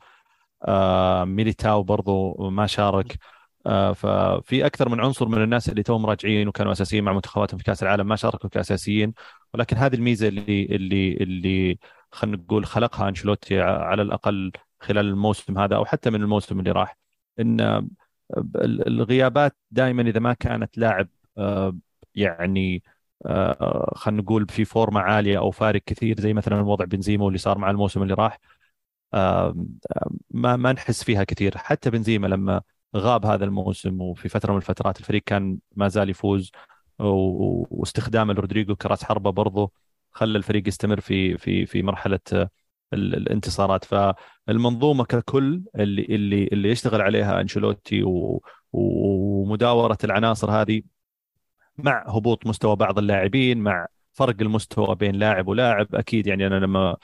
[0.68, 3.18] آه، ميليتاو برضو ما شارك.
[3.66, 7.64] آه، ففي أكثر من عنصر من الناس اللي توهم راجعين وكانوا أساسيين مع منتخباتهم في
[7.64, 9.14] كأس العالم ما شاركوا كأساسيين.
[9.54, 11.78] ولكن هذه الميزة اللي اللي اللي
[12.12, 16.96] خلينا نقول خلقها أنشيلوتي على الأقل خلال الموسم هذا أو حتى من الموسم اللي راح
[17.40, 17.88] إن
[18.64, 21.08] الغيابات دائما إذا ما كانت لاعب
[22.14, 22.82] يعني
[23.26, 27.58] آه، خلينا نقول في فورمة عالية أو فارق كثير زي مثلا وضع بنزيما واللي صار
[27.58, 28.38] مع الموسم اللي راح.
[30.30, 31.58] ما ما نحس فيها كثير.
[31.58, 32.62] حتى بنزيما لما
[32.96, 36.52] غاب هذا الموسم وفي فترة من الفترات الفريق كان ما زال يفوز
[36.98, 39.72] واستخدام رودريجو كرأس حربة برضه
[40.12, 42.20] خلى الفريق يستمر في في في مرحلة
[42.92, 43.84] الانتصارات.
[43.84, 48.02] فالمنظومة ككل اللي اللي اللي يشتغل عليها أنشيلوتي
[48.72, 50.82] ومداورة العناصر هذه
[51.84, 55.94] مع هبوط مستوى بعض اللاعبين مع فرق المستوى بين لاعب ولاعب.
[55.94, 56.96] أكيد يعني أنا لما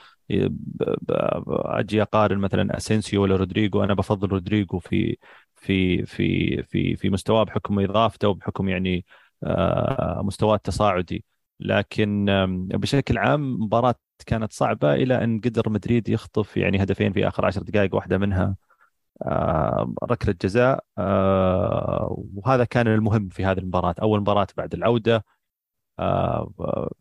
[1.49, 5.17] أجي أقارن مثلا أسينسيو ولا رودريجو أنا بفضل رودريجو في
[5.55, 9.05] في في في في مستواه بحكم إضافته وبحكم يعني
[9.43, 11.25] آه، مستواه التصاعدي.
[11.59, 12.25] لكن
[12.73, 17.61] بشكل عام مباراة كانت صعبة إلى أن قدر مدريد يخطف يعني هدفين في آخر عشر
[17.63, 18.55] دقائق واحدة منها
[20.03, 20.83] ركلة جزاء.
[20.97, 23.95] آه، وهذا كان المهم في هذه المباراة.
[24.01, 25.25] أول مباراة بعد العودة.
[25.99, 26.91] آه،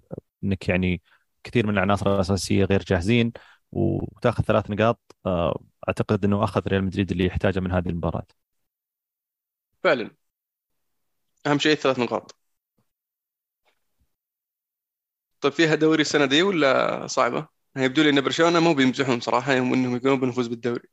[0.45, 1.03] إنك يعني
[1.45, 3.33] كثير من العناصر الأساسية غير جاهزين
[3.73, 5.01] وتأخذ ثلاث نقاط.
[5.89, 8.27] أعتقد إنه أخذ ريال مدريد اللي يحتاجه من هذه المباراة.
[9.85, 10.11] فعلا.
[11.47, 12.37] أهم شيء ثلاث نقاط.
[15.41, 19.97] طيب فيها دوري السنة دي ولا صعبة؟ يبدو لي إن برشلونة مو بيمزحون صراحة إنهم
[19.97, 20.89] يقولون بنفوز بالدوري.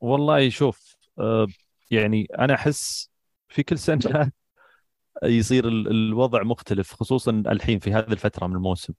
[0.00, 1.46] والله شوف آه،
[1.90, 3.10] يعني أنا أحس
[3.48, 4.00] في كل سنة
[5.24, 8.94] يصير الوضع مختلف خصوصا الحين في هذه الفترة من الموسم.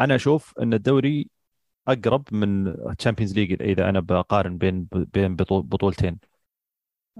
[0.00, 1.30] أنا أشوف إن الدوري
[1.88, 6.20] أقرب من ال Champions League إذا أنا بقارن بين بين بطولتين.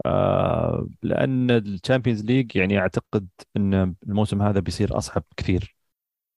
[0.07, 5.77] آه، لأن ال Champions League يعني أعتقد إن الموسم هذا بيصير أصعب كثير.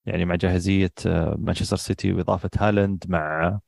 [0.05, 3.59] يعني مع جاهزية آه، مانشستر سيتي وإضافة هالاند مع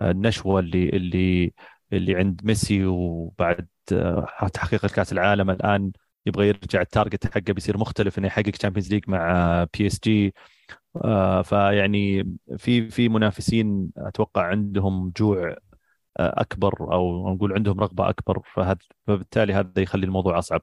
[0.00, 1.52] النشوة اللي اللي
[1.92, 5.92] اللي عند ميسي وبعد آه، تحقيق الكأس العالم الآن
[6.26, 10.34] يبغى يرجع ال target حقه بيصير مختلف إنه يحقق Champions League مع PSG
[11.44, 12.24] فيعني
[12.58, 15.56] في في منافسين أتوقع عندهم جوع
[16.18, 18.42] آه، أكبر أو نقول عندهم رغبة أكبر.
[19.06, 20.62] فبالتالي هذا يخلي الموضوع أصعب.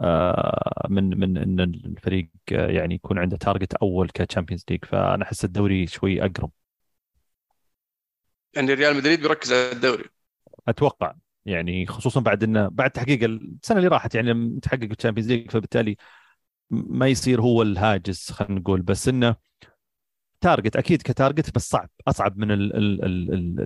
[0.00, 5.44] آه، من من إن الفريق يعني يكون عنده target أول ك Champions League فأنا أحس
[5.44, 6.50] الدوري شوي أقرب.
[8.56, 10.04] يعني ريال مدريد بيركز على الدوري.
[10.68, 11.14] أتوقع.
[11.46, 15.50] يعني خصوصا بعد إنه بعد تحقيق السنة اللي راحت يعني لما تحقق ال Champions League
[15.50, 15.96] فبالتالي
[16.70, 18.82] ما يصير هو الهاجس خلينا نقول.
[18.82, 19.36] بس إنه
[20.40, 21.90] target أكيد ك target بس صعب.
[22.08, 23.60] أصعب من ال ال ال ال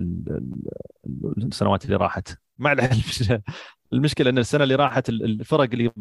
[1.05, 2.29] ال السنوات اللي راحت.
[2.57, 2.73] مع
[3.93, 5.91] المشكلة إن السنة اللي راحت الفرق اللي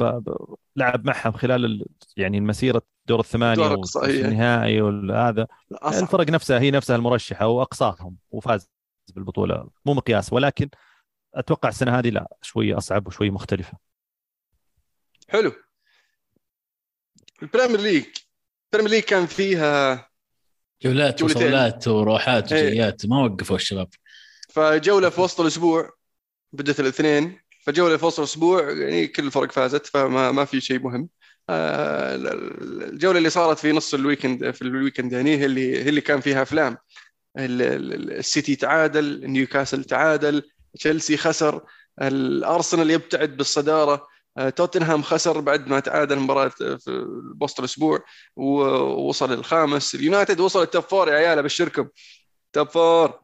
[0.76, 3.68] لعب معها خلال يعني المسيرة دور الثمانية
[4.22, 5.46] والنهائي وهذا
[5.86, 8.73] الفرق نفسها هي نفسها المرشحة وأقصاهم وفاز.
[9.12, 9.70] بالبطولة.
[9.86, 10.68] مو مقياس ولكن
[11.34, 13.78] أتوقع السنة هذه لا شوي أصعب وشوي مختلفة.
[15.28, 15.52] حلو.
[17.42, 18.04] ال Premier League.
[18.64, 20.08] ال Premier League كان فيها
[20.82, 22.66] جولات وصولات وروحات إيه.
[22.66, 23.88] وجيات ما وقفوا الشباب.
[24.48, 25.90] فجولة في وسط الأسبوع
[26.52, 27.40] بدت الاثنين.
[27.60, 31.08] فجولة في وسط الأسبوع يعني كل الفرق فازت فما ما في شيء مهم.
[31.50, 35.88] آه، الجولة اللي صارت في نص ال weekend في ال weekend يعني هي اللي هي
[35.88, 36.76] اللي كان فيها أفلام.
[37.36, 40.42] السيتي تعادل نيوكاسل تعادل
[40.74, 41.60] تشيلسي خسر
[42.02, 44.06] الارسنال يبتعد بالصدارة
[44.38, 47.06] آه، توتنهام خسر بعد ما تعادل مباراة في
[47.40, 48.04] وسط الأسبوع
[48.36, 49.94] ووصل الخامس.
[49.94, 51.88] اليونايتد وصل ال top four يا عيال أبشركم.
[52.52, 53.20] top four.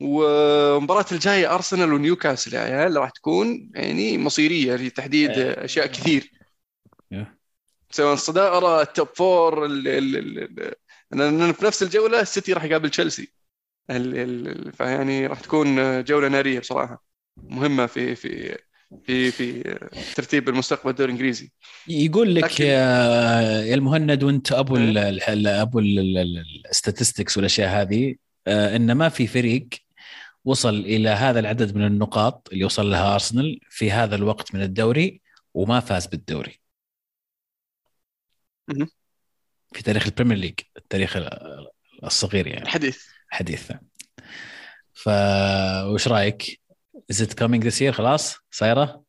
[0.00, 5.64] والمباراة الجاية أرسنال ونيوكاسل يا عيال راح تكون يعني مصيرية لتحديد إيه.
[5.64, 6.32] أشياء كثير.
[7.90, 13.37] سواء الصدارة ال top four لأن في نفس الجولة السيتي راح يقابل تشيلسي.
[14.72, 17.04] فيعني راح تكون جولة نارية بصراحة.
[17.36, 18.58] مهمة في في
[19.02, 19.62] في في
[20.16, 21.52] ترتيب المستقبل الدوري الإنجليزي.
[21.88, 22.64] يقول لك لكن...
[22.64, 28.14] يا المهند وانت أبو ال أبو ال statistics والأشياء هذه
[28.46, 29.68] آه، إن ما في فريق
[30.44, 35.20] وصل إلى هذا العدد من النقاط اللي وصل لها أرسنال في هذا الوقت من الدوري
[35.54, 36.60] وما فاز بالدوري.
[39.72, 41.18] في تاريخ ال Premier League التاريخ
[42.04, 42.62] الصغير يعني.
[42.62, 43.17] الحديث.
[43.28, 43.72] حديث
[44.94, 45.08] ف
[45.86, 46.60] وش رأيك؟
[47.10, 49.02] is it coming this year خلاص؟ صايرة؟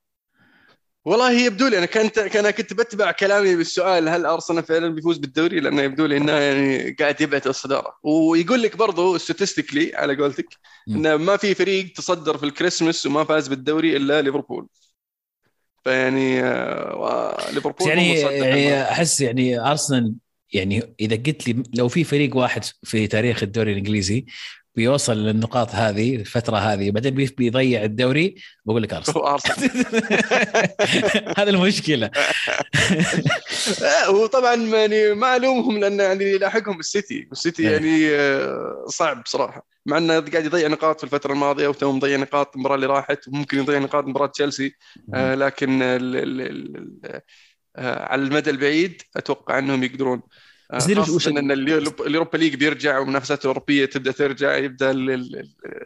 [1.05, 5.59] والله يبدو لي أنا كنت أنا كنت بتبع كلامي بالسؤال هل أرسنال فعلا بيفوز بالدوري؟
[5.59, 7.93] لأنه يبدو لي إنه يعني قاعد يبعد الصدارة.
[8.03, 10.47] ويقول لك برضه statistically على قولتك
[10.87, 14.67] إنه ما في فريق تصدر في الكريسماس وما فاز بالدوري إلا ليفربول.
[15.83, 20.13] فيعني آه، ليفربول يعني يعني أحس يعني أرسنال
[20.53, 24.25] يعني إذا قلت لي لو في فريق واحد في تاريخ الدوري الإنجليزي
[24.75, 28.35] بيوصل للنقاط هذه الفترة هذه بعدين بيضيع الدوري
[28.65, 29.23] بقول لك أرسنال.
[31.39, 32.11] هذا المشكلة.
[34.15, 37.27] وطبعا يعني ما الومهم لأن يعني يلاحقهم السيتي.
[37.31, 37.73] السيتي إيه.
[37.73, 39.67] يعني آه، صعب صراحة.
[39.85, 43.57] مع إنه قاعد يضيع نقاط في الفترة الماضية وتو مضيع نقاط المباراة اللي راحت وممكن
[43.57, 44.75] يضيع نقاط مباراة تشيلسي.
[45.13, 45.79] آه، لكن
[47.77, 50.21] على المدى البعيد أتوقع أنهم يقدرون.
[50.71, 54.93] خاصة أن ال Europa League بيرجع ومنافسات الأوروبية تبدأ ترجع يبدأ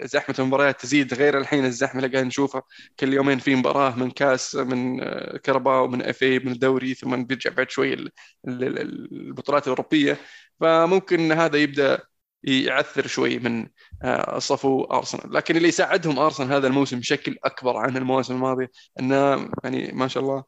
[0.03, 2.61] زحمة المباريات تزيد غير الحين الزحمة اللي قاعد نشوفها.
[2.99, 4.99] كل يومين في مباراة من كاس من
[5.37, 8.07] Carabao من FA من الدوري ثم بيرجع بعد شوي
[8.47, 10.17] البطولات الأوروبية.
[10.59, 11.99] فممكن هذا يبدأ
[12.43, 13.67] يعثر شوي من
[14.03, 15.33] آه، صفو أرسنال.
[15.33, 20.23] لكن اللي يساعدهم أرسنال هذا الموسم بشكل أكبر عن المواسم الماضية إنه يعني ما شاء
[20.23, 20.45] الله آه،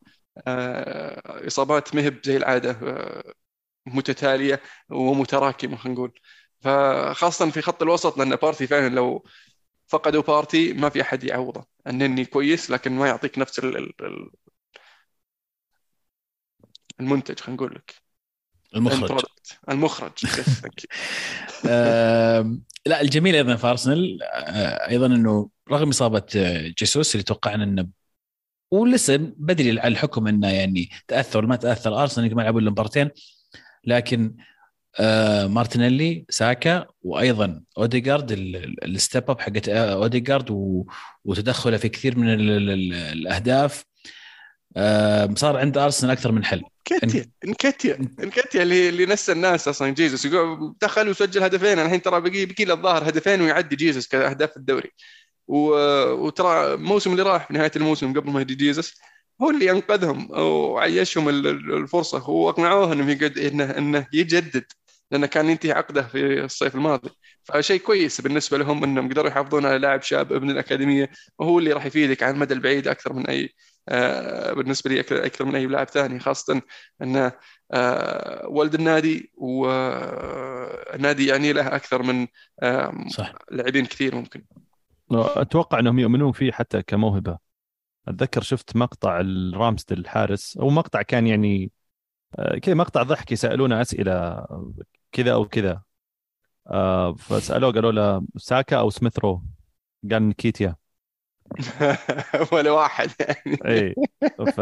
[1.48, 3.34] إصابات مهب زي العادة آه،
[3.86, 6.20] متتالية ومتراكمة خلينا نقول.
[6.60, 9.26] فخاصة في خط الوسط لأن بارتي فعلا لو
[9.88, 11.66] فقدوا بارتي ما في أحد يعوضه.
[11.88, 13.60] النني كويس لكن ما يعطيك نفس
[17.00, 17.96] المنتج خلينا نقول لك.
[18.76, 19.22] المخرج.
[19.70, 20.12] المخرج.
[22.86, 26.26] لا الجميل أيضا في أرسنال آه، أيضا إنه رغم إصابة
[26.80, 27.88] جيسوس اللي توقعنا إنه
[28.82, 32.02] ولسه بدري على الحكم إنه يعني تأثر ما تأثر.
[32.02, 33.12] أرسنال ما لعبوا إلا
[33.86, 34.36] لكن
[35.00, 38.32] آه مارتينيلي ساكا وأيضا اوديجارد
[38.84, 40.52] ال step up حقت آه، اوديجارد
[41.26, 43.86] وتدخله في كثير من ال ال الأهداف.
[44.78, 46.64] آه صار عند أرسنال أكثر من حل.
[46.92, 49.90] انكتيا انكتيا انكتيا اللي اللي نسى الناس أصلا.
[49.90, 51.80] جيزوس يقول دخل وسجل هدفين.
[51.80, 54.92] الحين ترى بقي له الظاهر هدفين ويعدي جيزوس كأهداف الدوري.
[55.48, 59.02] وترى الموسم اللي راح في نهاية الموسم قبل ما يجي جيزوس
[59.42, 62.30] هو اللي انقذهم وعيشهم الفرصة.
[62.30, 64.66] واقنعوه إنه يقعد إنه إنه يجدد
[65.12, 67.10] لأنه كان ينتهي عقده في الصيف الماضي.
[67.44, 71.86] فشيء كويس بالنسبة لهم إنهم قدروا يحافظون على لاعب شاب ابن الأكاديمية وهو اللي راح
[71.86, 73.54] يفيدك على المدى البعيد أكثر من أي
[73.90, 76.62] آه بالنسبة لي أكثر من أي لاعب ثاني خاصة
[77.02, 77.32] إنه
[77.72, 82.28] آه ولد النادي والنادي يعني له أكثر من
[82.64, 83.34] آه صح.
[83.52, 84.46] لاعبين كثير ممكن.
[85.12, 87.38] أتوقع أنهم يؤمنون فيه حتى كموهبة.
[88.08, 91.72] أتذكر شفت مقطع الرامسد الحارس أو مقطع كان يعني
[92.40, 94.46] آه، كذا مقطع ضحك يسألونه أسئلة
[95.12, 95.82] كذا أو كذا.
[96.68, 99.44] آه، فسألوه قالوا له ساكا أو سميث رو؟
[100.12, 100.76] قال نكيتيا
[102.52, 103.58] ولا واحد يعني.
[103.66, 103.96] اي
[104.52, 104.62] ف...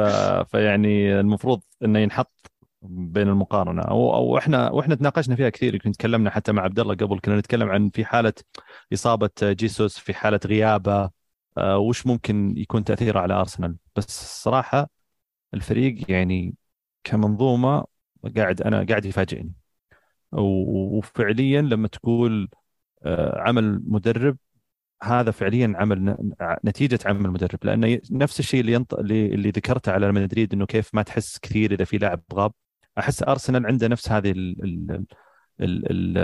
[0.51, 2.51] فيعني المفروض إنه ينحط
[2.83, 3.81] بين المقارنة.
[3.81, 5.77] أو أو إحنا وإحنا تناقشنا فيها كثير.
[5.77, 8.33] كنت تكلمنا حتى مع عبد الله قبل كنا نتكلم عن في حالة
[8.93, 11.11] إصابة جيسوس في حالة غيابة.
[11.57, 14.89] آه، وش ممكن يكون تأثيره على أرسنال؟ بس الصراحة
[15.53, 16.55] الفريق يعني
[17.03, 17.85] كمنظومة
[18.37, 19.53] قاعد أنا قاعد يفاجئني.
[20.31, 22.49] وفعليا لما تقول
[23.05, 24.37] آه، عمل مدرب
[25.03, 26.17] هذا فعليا عمل
[26.65, 28.93] نتيجة عمل المدرب لأنه نفس الشيء اللي ينط...
[28.93, 32.51] اللي ذكرته على مدريد إنه كيف ما تحس كثير إذا في لاعب غاب.
[32.99, 34.63] أحس أرسنال عنده نفس هذه ال...
[34.63, 35.05] ال...
[35.61, 36.17] ال...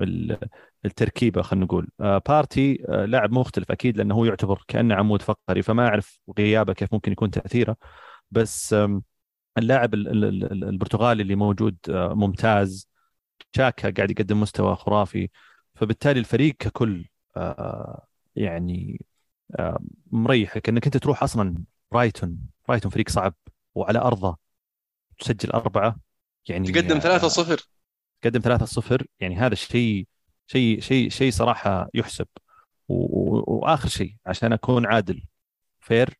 [0.00, 0.38] ال...
[0.84, 1.88] التركيبة خلينا نقول.
[2.00, 6.72] آه، بارتي آه، لاعب مختلف أكيد لأنه هو يعتبر كأنه عمود فقري فما أعرف غيابه
[6.72, 7.76] كيف ممكن يكون تأثيره.
[8.30, 8.76] بس
[9.58, 12.88] اللاعب البرتغالي اللي موجود آه، ممتاز.
[13.56, 15.30] شاكا قاعد يقدم مستوى خرافي.
[15.74, 17.06] فبالتالي الفريق ككل
[18.36, 19.04] يعني
[20.12, 22.38] مريحك انك أنت تروح أصلا برايتون.
[22.68, 23.34] برايتون فريق صعب
[23.74, 24.41] وعلى أرضه.
[25.22, 25.96] تسجل أربعة
[26.48, 27.68] يعني تقدم 3-0
[28.22, 30.06] تقدم 3-0 يعني هذا الشيء
[30.46, 32.26] شيء شيء شيء صراحة يحسب.
[32.88, 35.22] وآخر شيء عشان أكون عادل
[35.80, 36.18] fair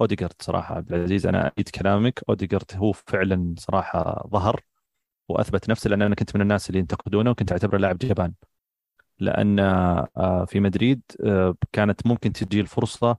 [0.00, 0.74] اوديجارد صراحة.
[0.74, 2.20] عبد العزيز أنا ايد كلامك.
[2.28, 4.60] اوديجارد هو فعلا صراحة ظهر
[5.28, 8.32] وأثبت نفسه لأن أنا كنت من الناس اللي ينتقدونه وكنت أعتبره لاعب جبان.
[9.18, 13.16] لأن آه، في مدريد آه، كانت ممكن تجي الفرصة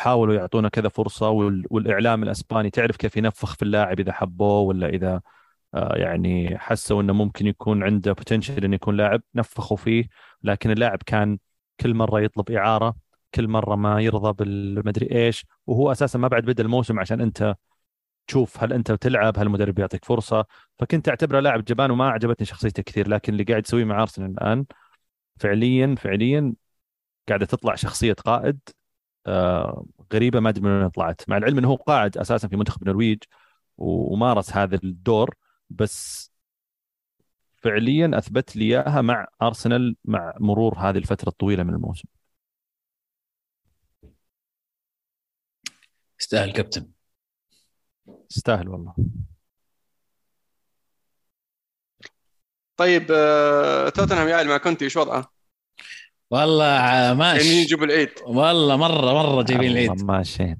[0.00, 1.30] وحاولوا يعطونا كذا فرصة
[1.70, 5.20] والإعلام الأسباني تعرف كيف ينفخ في اللاعب إذا حبوه ولا إذا
[5.74, 10.08] آه، يعني حسوا إنه ممكن يكون عنده بوتنشل إنه يكون لاعب نفخوا فيه.
[10.42, 11.38] لكن اللاعب كان
[11.80, 12.96] كل مرة يطلب إعارة
[13.34, 15.46] كل مرة ما يرضى بالمدري إيش.
[15.66, 17.56] وهو أساسا ما بعد بدأ الموسم عشان أنت
[18.26, 20.46] تشوف هل أنت تلعب هل المدرب يعطيك فرصة.
[20.78, 23.08] فكنت أعتبره لاعب جبان وما عجبتني شخصيته كثير.
[23.08, 24.66] لكن اللي قاعد يسويه مع أرسنال الآن
[25.40, 26.54] فعليا فعليا
[27.28, 28.60] قاعدة تطلع شخصية قائد.
[30.12, 31.28] غريبة ما أدري من وين طلعت.
[31.28, 33.18] مع العلم إنه هو قاعد أساسا في منتخب النرويج
[33.78, 35.34] ومارس هذا الدور
[35.70, 36.30] بس
[37.62, 42.08] فعليا أثبت لي إياها مع أرسنال مع مرور هذه الفترة الطويلة من الموسم.
[46.20, 46.90] يستاهل كابتن.
[48.30, 48.94] يستاهل والله.
[52.76, 55.39] طيب آه، توتنهام يا مع كونتي إيش وضعه؟
[56.30, 57.48] والله ماشي.
[57.48, 58.10] يعني يجيب العيد.
[58.26, 60.04] والله مره مرة جايبين العيد.
[60.04, 60.58] ماشيين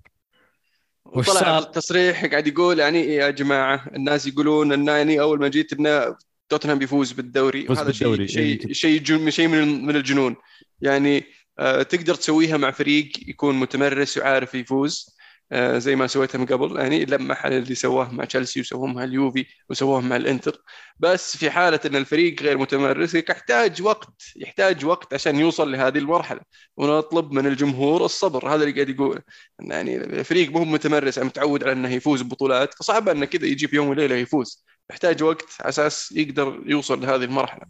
[1.05, 5.73] وش صار؟ تصريح قاعد يقول يعني يا جماعة الناس يقولون إن يعني أول ما جيت
[5.73, 6.17] انه
[6.49, 7.67] توتنهام بيفوز بالدوري.
[7.69, 10.37] وهذا شيء شيء شيء شيء من من الجنون.
[10.81, 11.25] يعني
[11.59, 15.07] آه، تقدر تسويها مع فريق يكون متمرس وعارف يفوز.
[15.09, 15.20] آه،
[15.55, 19.47] زي ما سويتها من قبل يعني لمح على اللي سواه مع تشيلسي وسواه مع اليوفي
[19.71, 20.63] وسواه مع الإنتر.
[20.99, 26.41] بس في حالة إن الفريق غير متمرس يحتاج وقت يحتاج وقت عشان يوصل لهذه المرحلة
[26.77, 28.49] ونطلب من الجمهور الصبر.
[28.49, 29.21] هذا اللي قاعد يقول.
[29.61, 33.89] يعني الفريق مو متمرس متعود على إنه يفوز ببطولات فصعب إنه كذا يجي في يوم
[33.89, 34.65] وليلة يفوز.
[34.91, 37.63] يحتاج وقت على أساس يقدر يوصل لهذه المرحلة.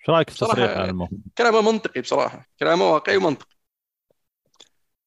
[0.00, 0.90] إيش رأيك في التصريح
[1.38, 2.48] كلامه منطقي بصراحة.
[2.60, 3.56] كلامه واقعي ومنطقي.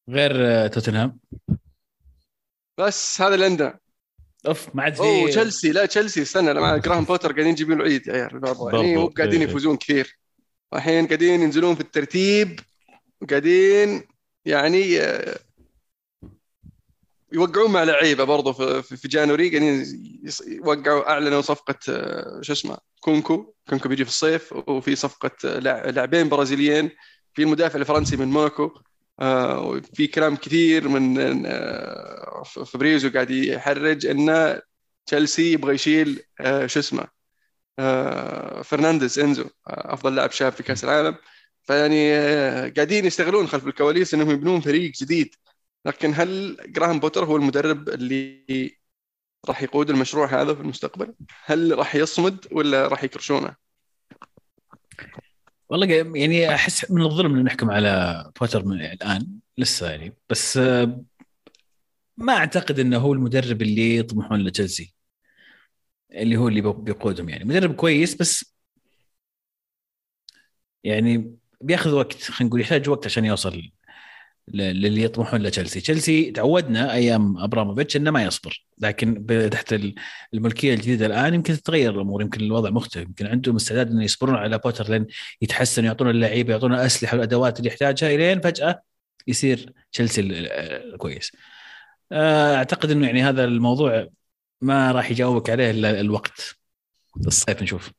[0.09, 1.19] غير توتنهام؟
[2.77, 3.79] بس هذا اللي عندنا
[4.47, 5.71] أوف ما عاد في أوه تشيلسي.
[5.71, 8.41] لا تشيلسي استنى مع جراهام بوتر قاعدين يجيبون العيد يا عيال.
[8.73, 9.47] يعني مو قاعدين إيه.
[9.47, 10.19] يفوزون كثير.
[10.73, 12.59] الحين قاعدين ينزلون في الترتيب
[13.21, 14.03] وقاعدين
[14.45, 15.39] يعني آه،
[17.31, 19.49] يوقعون مع لعيبة برضو في, في January.
[19.49, 19.85] قاعدين
[20.47, 23.53] يوقعوا أعلنوا صفقة آه، شو اسمه نكونكو.
[23.69, 25.59] نكونكو بيجي في الصيف وفي صفقة آه،
[25.89, 26.91] لاعبين برازيليين.
[27.33, 28.71] في المدافع الفرنسي من موناكو.
[29.93, 34.59] في كلام كثير من آه، فابريزيو قاعد يحرج إن
[35.05, 37.07] تشيلسي يبغى يشيل آه، شو اسمه
[38.63, 41.17] فرنانديز إنزو أفضل لاعب شاب في كأس العالم
[41.63, 42.11] فيعني
[42.69, 45.35] قاعدين يشتغلون خلف الكواليس إنهم يبنون فريق جديد
[45.85, 48.45] لكن هل جراهام بوتر هو المدرب اللي
[49.47, 51.13] راح يقود المشروع هذا في المستقبل؟
[51.45, 53.55] هل راح يصمد ولا راح يكرشونه؟
[55.69, 60.15] والله يعني أحس من الظلم ان نحكم على بوتر من الآن لسه يعني.
[60.29, 61.03] بس آه،
[62.17, 64.95] ما أعتقد إنه هو المدرب اللي يطمحون لتشيلسي.
[66.11, 67.43] اللي هو اللي بيقودهم يعني.
[67.45, 68.55] مدرب كويس بس
[70.83, 73.71] يعني بياخذ وقت خلينا نقول يحتاج وقت عشان يوصل
[74.53, 75.81] للي يطمحون لتشيلسي.
[75.81, 78.65] تشيلسي تعودنا أيام أبراموفيتش إنه ما يصبر.
[78.79, 79.75] لكن تحت
[80.33, 83.07] الملكية الجديدة الآن يمكن تتغير الأمور يمكن الوضع مختلف.
[83.07, 85.07] يمكن عندهم استعداد إنه يصبرون على بوتر لين
[85.41, 88.81] يتحسن يعطون اللعيبة يعطون الاسلحه والأدوات اللي يحتاجها إلين فجأة
[89.27, 90.49] يصير تشيلسي
[90.97, 91.31] كويس.
[92.11, 94.07] آه، أعتقد إنه يعني هذا الموضوع
[94.61, 96.55] ما راح يجاوبك عليه إلا الوقت.
[97.27, 97.91] الصيف نشوف.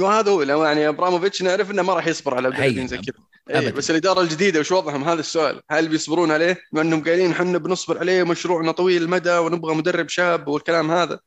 [0.00, 0.42] وهذا هو.
[0.42, 2.48] يعني أبراموفيتش نعرف إنه ما راح يصبر على
[2.86, 3.14] زي كذا.
[3.18, 3.70] إيه أبداً.
[3.70, 5.62] بس الإدارة الجديدة وش وضعهم؟ هذا السؤال.
[5.70, 10.48] هل بيصبرون عليه؟ مع إنهم قايلين إحنا بنصبر عليه مشروعنا طويل المدى ونبغى مدرب شاب
[10.48, 11.20] والكلام هذا.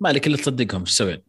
[0.00, 1.24] مالك إلا تصدقهم إيش تسوي؟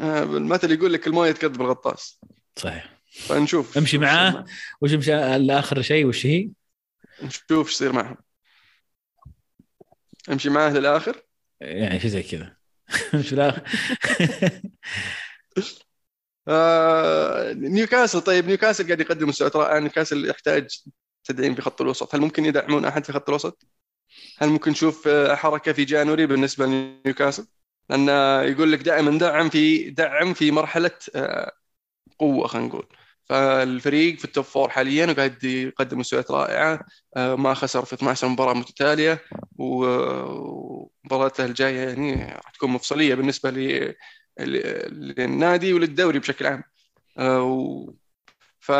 [0.00, 2.20] آه، المثل يقول لك الموية تكذب الغطاس.
[2.56, 2.96] صحيح.
[3.10, 3.78] فنشوف.
[3.78, 4.44] امشي معاه
[4.80, 6.50] وش مشى الآخر شيء وش هي؟
[7.22, 8.16] نشوف إيش يصير معهم.
[10.30, 11.22] امشي معاه للآخر.
[11.60, 12.56] يعني شيء زي كذا.
[13.14, 13.64] مش لا
[16.48, 20.68] آه نيوكاسل طيب نيوكاسل قاعد يقدم مستويات رائعه نيوكاسل يحتاج
[21.24, 23.66] تدعيم في خط الوسط هل ممكن يدعمون أحد في خط الوسط؟
[24.38, 27.46] هل ممكن نشوف آه، حركة في January بالنسبة لنيوكاسل؟
[27.90, 28.08] لأن
[28.52, 31.52] يقول لك دائما دعم في دعم في مرحلة آه،
[32.18, 32.86] قوة خلينا نقول
[33.24, 36.80] فالفريق في ال top four حاليا وقاعد يقدم مستويات رائعة
[37.16, 39.22] آه، ما خسر في 12 مباراة متتالية
[39.58, 43.50] ومباراته الجاية يعني راح تكون مفصلية بالنسبة
[44.40, 46.62] للنادي وللدوري بشكل عام.
[47.18, 47.94] آه،
[48.60, 48.72] ف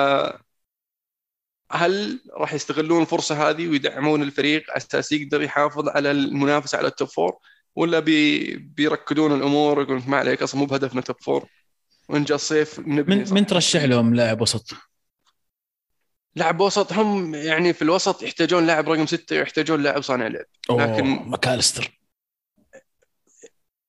[1.73, 6.94] هل راح يستغلون الفرصة هذه ويدعمون الفريق على أساس يقدر يحافظ على المنافسة على ال
[6.94, 7.37] top four
[7.77, 11.47] ولا بي بيركدون الأمور ويقولون ما عليك أصلا مو بهدفنا top four
[12.09, 13.35] وان جاء الصيف نبني من.
[13.35, 14.71] من ترشح لهم لاعب وسط؟
[16.37, 20.45] لاعب وسط هم يعني في الوسط يحتاجون لاعب رقم ستة ويحتاجون لاعب صانع لعب.
[20.71, 21.99] لكن- ماكالستر.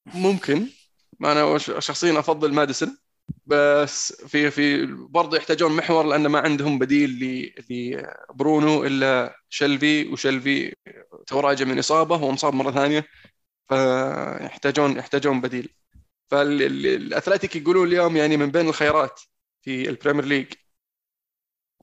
[0.06, 0.68] ممكن.
[1.24, 2.98] أنا وش- شخصيا أفضل ماديسون
[3.46, 7.10] بس في في برضه يحتاجون محور لأن ما عندهم بديل
[7.70, 10.76] لبرونو إلا شلفي وشلفي
[11.28, 13.06] تو راجع من إصابة ومصاب مرة ثانية
[13.70, 15.70] فيحتاجون يحتاجون بديل.
[16.32, 19.22] فال Athletic يقولون اليوم يعني من بين الخيارات
[19.62, 20.54] في ال Premier League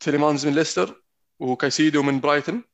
[0.01, 1.03] تيليمانز من ليستر
[1.39, 2.65] وكايسيدو من برايتون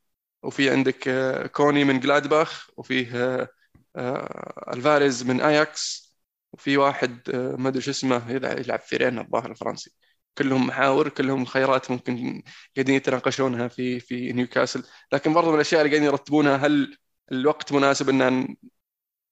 [0.43, 3.49] وفي عندك آه، كوني من جلادباخ وفيه آه،
[3.97, 6.10] آه، ألفاريز من أياكس
[6.53, 9.91] وفي واحد آه، ما أدري شو اسمه يلعب في رين الظاهر الفرنسي.
[10.39, 12.43] كلهم محاور كلهم خيارات ممكن
[12.77, 14.85] قاعدين يتناقشونها في في نيوكاسل.
[15.13, 16.97] لكن برضو من الأشياء اللي قاعدين يرتبونها هل
[17.33, 18.57] الوقت مناسب إن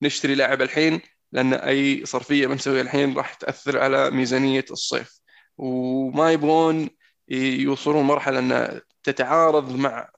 [0.03, 1.01] نشتري لاعب الحين؟
[1.33, 5.21] لأن أي صرفية بنسويها الحين راح تأثر على ميزانية الصيف.
[5.57, 6.89] وما يبغون
[7.29, 10.09] يوصلون مرحلة إن تتعارض مع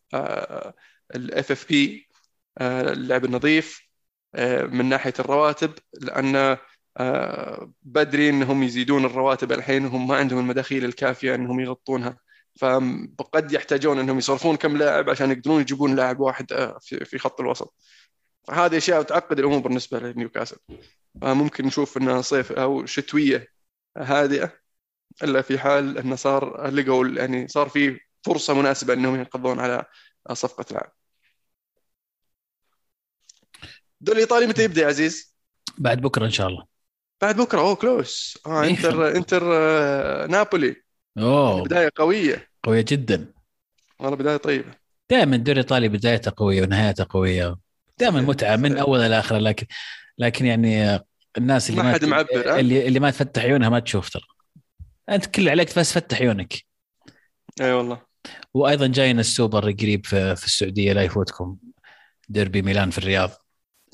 [1.14, 2.08] ال FFP
[2.60, 3.80] اللعب النظيف
[4.34, 5.72] آه، من ناحية الرواتب.
[6.00, 6.58] لأن آه،
[7.82, 12.18] بدري إنهم يزيدون الرواتب الحين وهم ما عندهم المداخيل الكافية إنهم يغطونها.
[12.58, 17.40] فقد يحتاجون إنهم يصرفون كم لاعب عشان يقدرون يجيبون لاعب واحد آه، في في خط
[17.40, 17.74] الوسط.
[18.48, 20.56] فهذه أشياء تعقد الأمور بالنسبة لنيوكاسل.
[21.22, 23.48] فممكن نشوف انها صيف أو شتوية
[23.96, 24.52] هادئة
[25.22, 29.84] إلا في حال إنه صار لقوا يعني صار في فرصة مناسبة إنهم ينقضون على
[30.32, 30.92] صفقة لاعب.
[34.00, 35.36] الدوري الإيطالي متى يبدأ يا عزيز؟
[35.78, 36.69] بعد بكرة إن شاء الله.
[37.20, 38.70] بعد بكرة أوه كلوس آه إيه.
[38.70, 39.44] انتر انتر
[40.26, 40.76] نابولي
[41.18, 41.64] أوه.
[41.64, 42.48] بداية قوية.
[42.62, 43.32] قوية جدا.
[43.98, 44.74] والله بداية طيبة.
[45.10, 47.56] دائما الدوري الإيطالي بدايته قوية ونهايته قوية.
[47.98, 48.78] دائما صحيح، متعة من.
[48.78, 49.66] أول لاخر لكن
[50.18, 51.00] لكن يعني
[51.38, 54.22] الناس اللي ما حد معبر،؟ اللي اللي ما تفتح عيونها ما تشوف ترى.
[55.08, 56.54] أنت كل عليك بس فتح عيونك.
[57.60, 58.02] إي والله.
[58.54, 61.56] وأيضا جاينا السوبر قريب في, في السعودية لا يفوتكم.
[62.28, 63.30] ديربي ميلان في الرياض.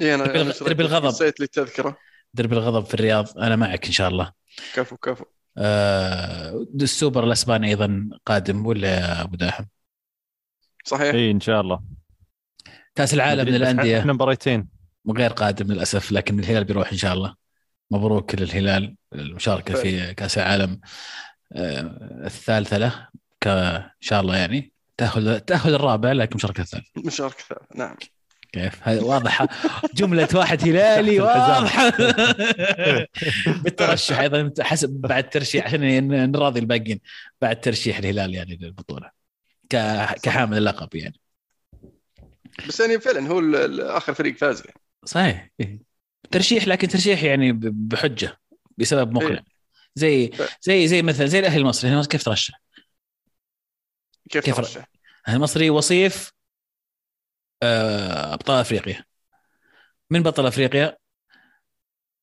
[0.01, 1.07] إي أنا درب- أنا درب الغضب.
[1.07, 1.47] نسيت لي
[2.37, 3.39] دربي الغضب في الرياض.
[3.39, 4.33] أنا معك إن شاء الله.
[4.75, 5.25] كفو كفو.
[5.59, 9.65] آه السوبر الأسباني أيضا قادم ولا يا أبو داحم؟
[10.85, 11.15] صحيح.
[11.15, 11.81] اي إن شاء الله.
[12.95, 14.01] كأس العالم للأندية.
[14.01, 14.69] إحنا مباريتين.
[15.11, 17.35] غير قادم للأسف لكن الهلال بيروح إن شاء الله.
[17.91, 20.81] مبروك للهلال المشاركة في كأس العالم
[21.53, 21.81] آه،
[22.27, 23.09] الثالثة له
[23.47, 24.73] إن شاء الله يعني.
[24.97, 27.97] تاخذ تاخذ الرابع لكن مشاركة الثالث مشاركة ثالثة نعم.
[28.57, 29.49] كيف؟ هذه واضحة.
[29.95, 31.93] جملة واحد هلالي واضحة.
[33.63, 37.01] بالترشح أيضا حسب بعد ترشيح عشان نراضي الباقيين.
[37.41, 39.11] بعد ترشيح الهلال يعني للبطولة.
[40.23, 41.21] كحامل اللقب يعني.
[42.69, 43.41] بس يعني فعلا هو
[43.97, 44.81] آخر فريق فاز يعني.
[45.05, 45.51] صحيح.
[45.61, 45.79] إيه.
[46.31, 48.39] ترشيح لكن ترشيح يعني بحجة
[48.79, 49.45] بسبب مقنع إيه.
[49.95, 50.31] زي
[50.61, 51.81] زي زي مثلا زي الأهلي المصري.
[51.81, 52.61] الأهلي المصري كيف ترشح؟
[54.31, 54.89] كيف كيف ترشح؟
[55.29, 56.36] المصري وصيف
[57.63, 59.05] أبطال أفريقيا.
[60.11, 60.97] من بطل أفريقيا؟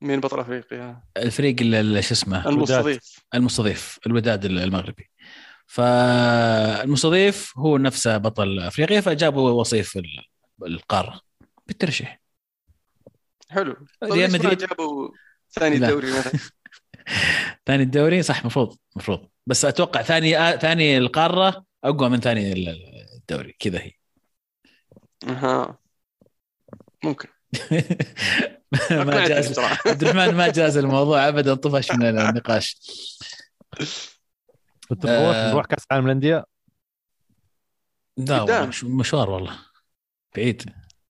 [0.02, 3.20] مين بطل أفريقيا؟ الفريق اللي شو اسمه؟ المستضيف.
[3.34, 5.10] المستضيف الوداد المغربي.
[5.68, 10.26] فالمستضيف هو نفسه بطل أفريقيا فجابوا وصيف ال-
[10.66, 11.22] القارة.
[11.68, 12.22] بالترشيح.
[13.50, 13.76] حلو.
[14.04, 14.58] ريال طيب، مدريد.
[14.58, 15.10] جابوا
[15.52, 15.90] ثاني لا.
[15.90, 16.40] دوري مثلا؟
[17.68, 19.28] ثاني الدوري؟ صح مفروض مفروض.
[19.46, 23.56] بس أتوقع ثاني آه ثاني القارة أقوى من ثاني ال- الدوري.
[23.60, 23.92] كذا هي.
[25.28, 25.78] أها.
[27.04, 27.30] ممكن.
[28.92, 29.60] ما جاز.
[29.60, 32.78] عبد الرحمن ما جاز الموضوع ابدا طفش من النقاش.
[34.90, 35.52] كنت نروح آه.
[35.52, 36.46] نروح كأس العالم للأندية؟
[38.18, 39.60] لا مشوار والله.
[40.36, 40.64] بعيد.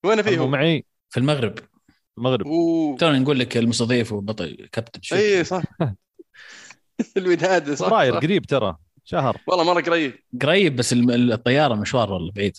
[0.05, 0.86] وين فيهم؟ معي.
[1.09, 1.59] في المغرب.
[2.18, 2.45] المغرب.
[2.99, 5.64] توني نقول لك المستضيف وبطل كابتن شو؟ اي صح.
[7.18, 7.89] الوداد صح.
[7.89, 9.38] قريب ترى شهر.
[9.47, 10.20] والله مرة قريب.
[10.41, 12.57] قريب بس الم- الطيارة مشوار والله بعيد.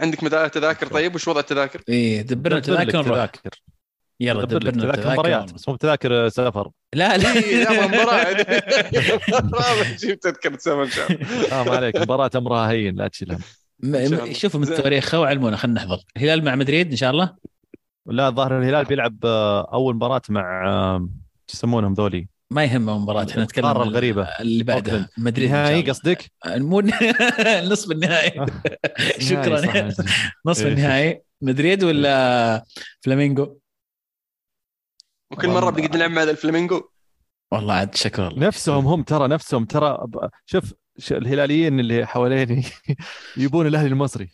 [0.00, 0.18] عندك
[0.54, 3.50] تذاكر طيب؟ وش وضع التذاكر؟ إيه دبرنا تذاكر نروح تذاكر
[4.20, 5.12] يلا دبرنا تذاكر التذاكر.
[5.12, 5.54] مباريات.
[5.54, 6.70] بس مو تذاكر سفر.
[6.94, 7.32] لا لا.
[7.34, 8.32] اي لا مباراة.
[9.44, 10.82] مباراه جيب تذكرة سفر.
[10.82, 11.96] ان شاء الله آه ما عليك.
[11.96, 13.38] مباراة امرها هين لا تشيلها.
[14.32, 14.68] شوفوا من.
[14.68, 15.98] التواريخ وعلمونا خلينا نحضر.
[16.16, 17.36] الهلال مع مدريد إن شاء الله؟
[18.06, 21.08] لا الظاهر الهلال بيلعب آه، أول مباراة مع آه،
[21.46, 24.22] شو يسمونهم ذولي؟ ما يهمه مباراة إحنا نتكلم القارة عن الغريبة.
[24.22, 25.08] اللي بعدها.
[25.18, 25.82] مدريد نهائي.
[25.82, 26.80] قصدك؟ مو
[27.62, 28.46] النصف النهائي
[29.28, 29.60] شكراً.
[29.60, 30.04] نهائي، صح.
[30.46, 30.66] نصف.
[30.66, 32.64] النهائي مدريد ولا
[33.00, 33.60] فلامينغو
[35.32, 36.82] وكل مرة بنقعد نلعب مع الفلامينجو
[37.52, 39.98] والله عاد شكرا نفسهم هم ترى نفسهم ترى
[40.46, 42.62] شوف ش- الهلاليين اللي حواليني
[43.36, 44.30] يبون الأهلي المصري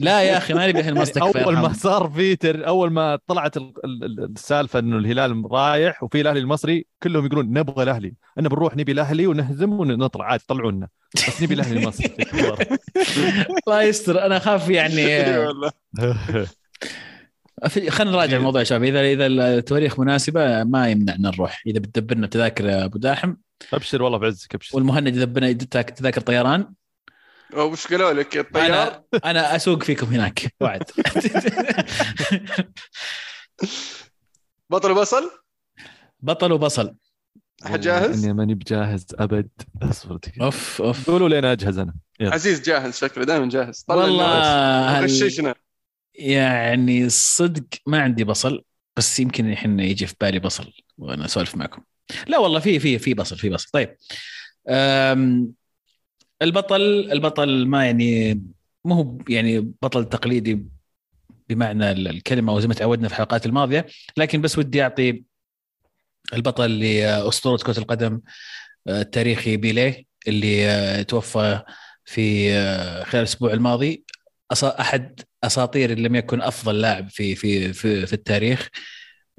[0.00, 2.66] لا يا أخي ما نبي أهل مصدق يعني أول ما صار في تر...
[2.66, 7.52] أول ما طلعت ال- ال- ال- السالفة إنه الهلال رايح وفي الأهلي المصري كلهم يقولون
[7.52, 8.14] نبغى الأهلي.
[8.38, 10.88] أنا بنروح نبي الأهلي ونهزم ونطلع عادي طلعونا.
[11.14, 12.16] بس نبي الأهلي المصري.
[13.66, 15.04] الله يستر أنا أخاف يعني.
[15.46, 15.72] والله.
[17.68, 18.82] في- خلينا نراجع الموضوع يا شباب.
[18.82, 21.62] إذا إذا التواريخ مناسبة ما يمنعنا نروح.
[21.66, 23.34] إذا بتدبرنا تذاكر أبو داحم.
[23.72, 24.76] أبشر والله بعزك أبشر.
[24.76, 26.74] والمهند يدبرنا تذاكر طيران.
[27.54, 30.82] وش قالوا لك الطيار أنا أنا أسوق فيكم هناك وعد
[34.70, 35.30] بطل بصل
[36.20, 36.94] بطل وبصل.
[37.66, 39.48] أحد جاهز؟ إني ماني بجاهز أبد.
[39.82, 40.18] اصبر.
[40.42, 41.10] أوف أوف.
[41.10, 41.94] قولوا لين أجهز أنا.
[42.20, 42.34] يلا.
[42.34, 43.84] عزيز جاهز شكله دائما جاهز.
[43.88, 45.12] طلع والله الناس.
[45.12, 45.54] هل- غششنا.
[46.14, 48.64] يعني صدق ما عندي بصل
[48.96, 51.82] بس يمكن الحين يجي في بالي بصل وأنا أسولف معكم.
[52.26, 53.68] لا والله في في في بصل في بصل.
[53.72, 53.96] طيب.
[56.42, 56.82] البطل
[57.12, 58.34] البطل ما يعني
[58.84, 60.64] مو هو يعني بطل تقليدي
[61.48, 63.86] بمعنى ال- الكلمة وزي ما تعودنا في الحلقات الماضية
[64.16, 65.24] لكن بس ودي أعطي
[66.34, 68.20] البطل لاسطوره كرة القدم
[68.88, 71.62] آه، التاريخي بيليه اللي آه، توفى
[72.04, 74.04] في آه، خلال الأسبوع الماضي.
[74.64, 78.68] أحد أساطير اللي لم يكن أفضل لاعب في في في, في التاريخ.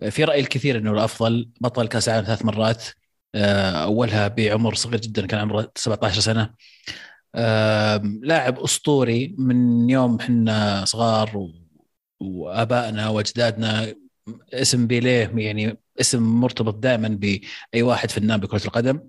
[0.10, 2.84] في رأي الكثير إنه الأفضل بطل كأس العالم ثلاث مرات.
[2.86, 2.91] آه،
[3.36, 6.53] أولها بعمر صغير جدا كان عمره 17 سنة.
[8.21, 11.51] لاعب أسطوري من يوم إحنا صغار
[12.19, 13.93] وآبائنا وأجدادنا.
[14.53, 19.01] اسم بيليه يعني اسم مرتبط دائما بأي واحد فنان بكرة القدم.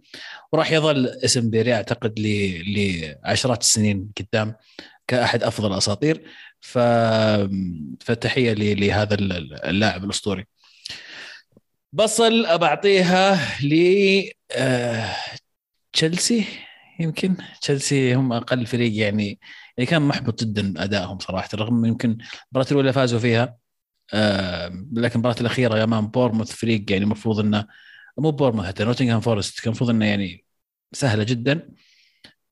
[0.53, 4.55] وراح يظل اسم بيليه أعتقد لعشرات السنين قدام
[5.07, 6.25] كأحد أفضل الأساطير.
[6.61, 6.79] ف...
[8.01, 10.47] فتحية لهذا اللاعب الأسطوري.
[11.93, 13.75] بصل بعطيها ل
[14.53, 15.17] آه،
[15.93, 16.45] تشيلسي
[17.01, 19.41] يمكن تشيلسي هم أقل فريق يعني
[19.77, 23.57] يعني كان محبط جدا أدائهم صراحة رغم يمكن المباراة الأولى فازوا فيها
[24.93, 27.67] لكن المباراة الأخيرة أمام بورموث فريق يعني المفروض إنه
[28.19, 30.45] مو بورنموث حتى نوتنغهام فورست كان المفروض إنه يعني
[30.93, 31.71] سهلة جدا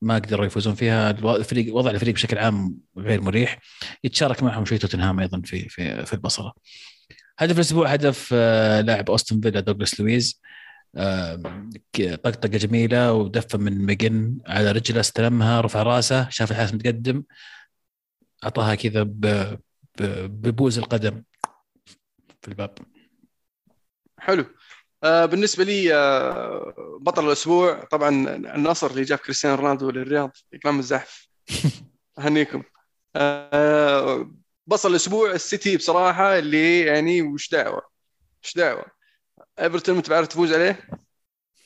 [0.03, 3.59] ما قدروا يفوزون فيها الفريق وضع الفريق بشكل عام غير مريح.
[4.05, 6.55] يتشارك معهم شوي توتنهام أيضا في في في البصلة
[7.39, 10.43] هدف الأسبوع هدف آه، لاعب أستون فيلا دوغلاس لويز.
[10.97, 11.43] آه،
[12.24, 17.22] طقطقة جميلة ودفة من ميجن على رجله استلمها رفع رأسه شاف الحارس متقدم.
[18.45, 19.07] أعطاها كذا
[20.28, 21.22] ببوز القدم
[22.43, 22.78] في الباب.
[24.18, 24.45] حلو.
[25.05, 31.28] آه بالنسبة لي آه بطل الأسبوع طبعا النصر اللي جاب كريستيانو رونالدو للرياض إكرام الزحف.
[32.18, 32.62] أهنيكم.
[33.16, 34.30] آه
[34.68, 37.82] بطل الأسبوع السيتي بصراحة اللي يعني وش دعوة؟
[38.44, 38.84] وش دعوة؟
[39.60, 40.88] إيفرتون انت بعرف تفوز عليه؟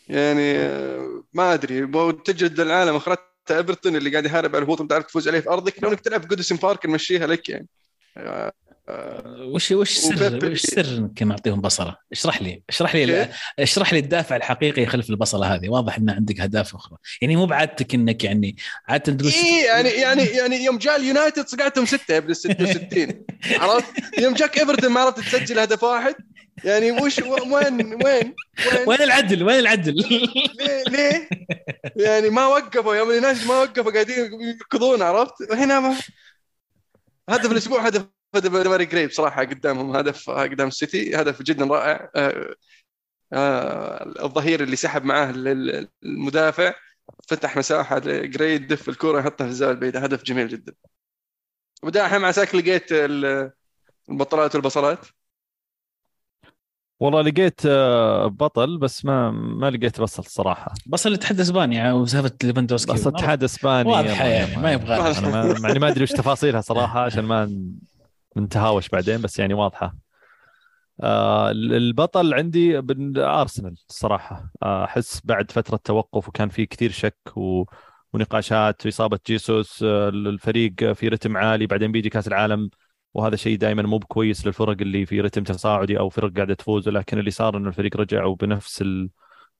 [0.08, 1.80] يعني آه ما أدري.
[1.80, 5.50] لو تجلد العالم اخرت إيفرتون اللي قاعد يحارب على الهبوط انت تعرف تفوز عليه في
[5.50, 7.68] أرضك لو انك تلعب في جوديسون بارك نمشيها لك يعني.
[8.16, 8.52] آه
[9.54, 13.98] وش وش وبيب- وش السر انك معطيهم بصلة؟ اشرح لي اشرح لي كيف؟ اشرح لي
[13.98, 18.56] الدافع الحقيقي خلف البصلة هذه واضح إن عندك أهداف أخرى يعني مو بعادتك إنك يعني
[18.88, 23.24] عادة تقول اي يعني يعني يعني يوم جاء اليونايتد صقعتهم ستة ابن ال 66
[23.58, 26.14] عرفت؟ يوم جاك ايفرتون ما عرفت تسجل هدف واحد
[26.64, 28.34] يعني وش وين وين وين
[28.86, 31.28] وين العدل وين العدل؟ ليه ليه؟
[31.96, 35.96] يعني ما وقفوا يوم اليونايتد ما وقفوا قاعدين يركضون عرفت؟ وهنا ما
[37.28, 42.10] هدف الأسبوع هدف هدف ماري جري بصراحة قدامهم هدف قدام السيتي هدف جدا رائع.
[42.16, 42.54] آه،
[43.32, 46.74] آه، الظهير اللي سحب معاه ال- المدافع
[47.28, 50.00] فتح مساحة جري يدف الكره يحطها في الزاوية البعيدة.
[50.00, 50.72] هدف جميل جدا.
[51.82, 53.50] وداحم عساك لقيت ال-
[54.10, 54.98] البطلات والبصلات.
[57.00, 62.32] والله لقيت آه، بطل بس ما ما لقيت بصل الصراحه بصل الاتحاد الاسباني يعني وسالفه
[62.42, 62.92] ليفاندوسكي.
[62.92, 64.56] بس اتحاد إسباني واضحه يعني.
[64.62, 64.96] ما يبغى.
[65.68, 67.62] يعني ما أدري وش تفاصيلها صراحة عشان ما
[68.36, 69.96] نتهاوش بعدين بس يعني واضحة.
[71.02, 72.78] آه البطل عندي
[73.18, 77.64] ارسنال الصراحه آه، أحس بعد فترة توقف وكان في كثير شك و...
[78.12, 82.70] ونقاشات واصابه جيسوس آه، الفريق في رتم عالي بعدين بيجي كأس العالم
[83.14, 87.18] وهذا شيء دائما مو بكويس للفرق اللي في رتم تصاعدي أو فرق قاعدة تفوز لكن
[87.18, 89.10] اللي صار إنه الفريق رجع وبنفس ال...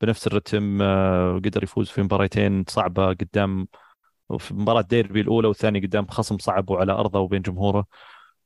[0.01, 3.69] بنفس الرتم آه، قدر يفوز في مباراتين صعبة قدام
[4.39, 7.87] في مباراة ديربي الأولى والثانية قدام خصم صعب وعلى أرضه وبين جمهوره.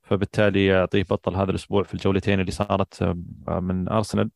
[0.07, 4.29] فبالتالي أعطيه بطل هذا الأسبوع في الجولتين اللي صارت آه، من أرسنال.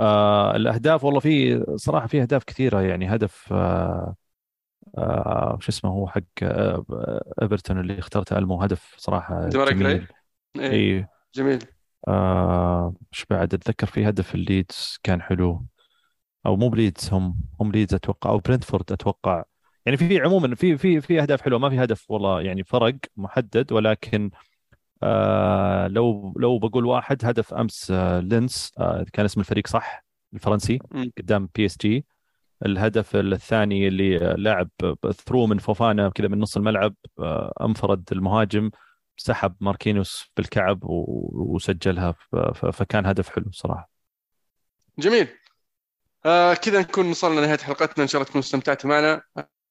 [0.00, 4.14] آه الأهداف والله في صراحة في أهداف كثيرة يعني هدف آه
[4.98, 6.84] آه شو اسمه هو حق آه
[7.42, 8.94] إيفرتون اللي اخترته ألمو هدف
[9.50, 9.86] ديمارك جميل.
[9.86, 10.06] راي.
[10.56, 11.00] إيه.
[11.00, 11.58] اي جميل.
[12.08, 15.66] آه إيش بعد أتذكر في هدف الليدز كان حلو.
[16.46, 19.44] أو مو بليدز هم هم ليدز أتوقع أو برنتفورد أتوقع.
[19.86, 23.72] يعني في عموما في في في أهداف حلوة ما في هدف والله يعني فرق محدد
[23.72, 24.30] ولكن
[25.02, 30.04] آه لو لو بقول واحد هدف أمس آه لينس آه كان اسم الفريق صح؟
[30.34, 30.78] الفرنسي.
[31.18, 32.06] قدام بي اس جي
[32.66, 34.70] الهدف الثاني اللي آه، لعب
[35.26, 38.70] through من فوفانا كذا من نص الملعب آه أنفرد المهاجم
[39.16, 42.14] سحب ماركينوس بالكعب وسجلها
[42.54, 43.90] فكان هدف حلو صراحة.
[44.98, 45.28] جميل.
[46.26, 48.02] آه كذا نكون وصلنا لنهاية حلقتنا.
[48.02, 49.22] إن شاء الله تكونوا استمتعتوا معنا.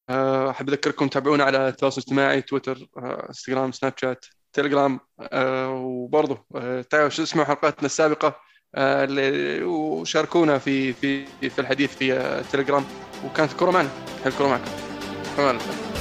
[0.10, 6.82] أحب أذكركم تابعونا على التواصل الاجتماعي تويتر آه، إنستغرام سناب شات تليجرام آه، وبرضه آه،
[6.82, 8.36] تعالوا اسمعوا حلقاتنا السابقة
[8.76, 9.08] آه،
[9.64, 12.86] وشاركونا في في في الحديث في آه، التليجرام
[13.26, 13.90] وكانت الكره معنا.
[14.26, 15.93] الكره معكم.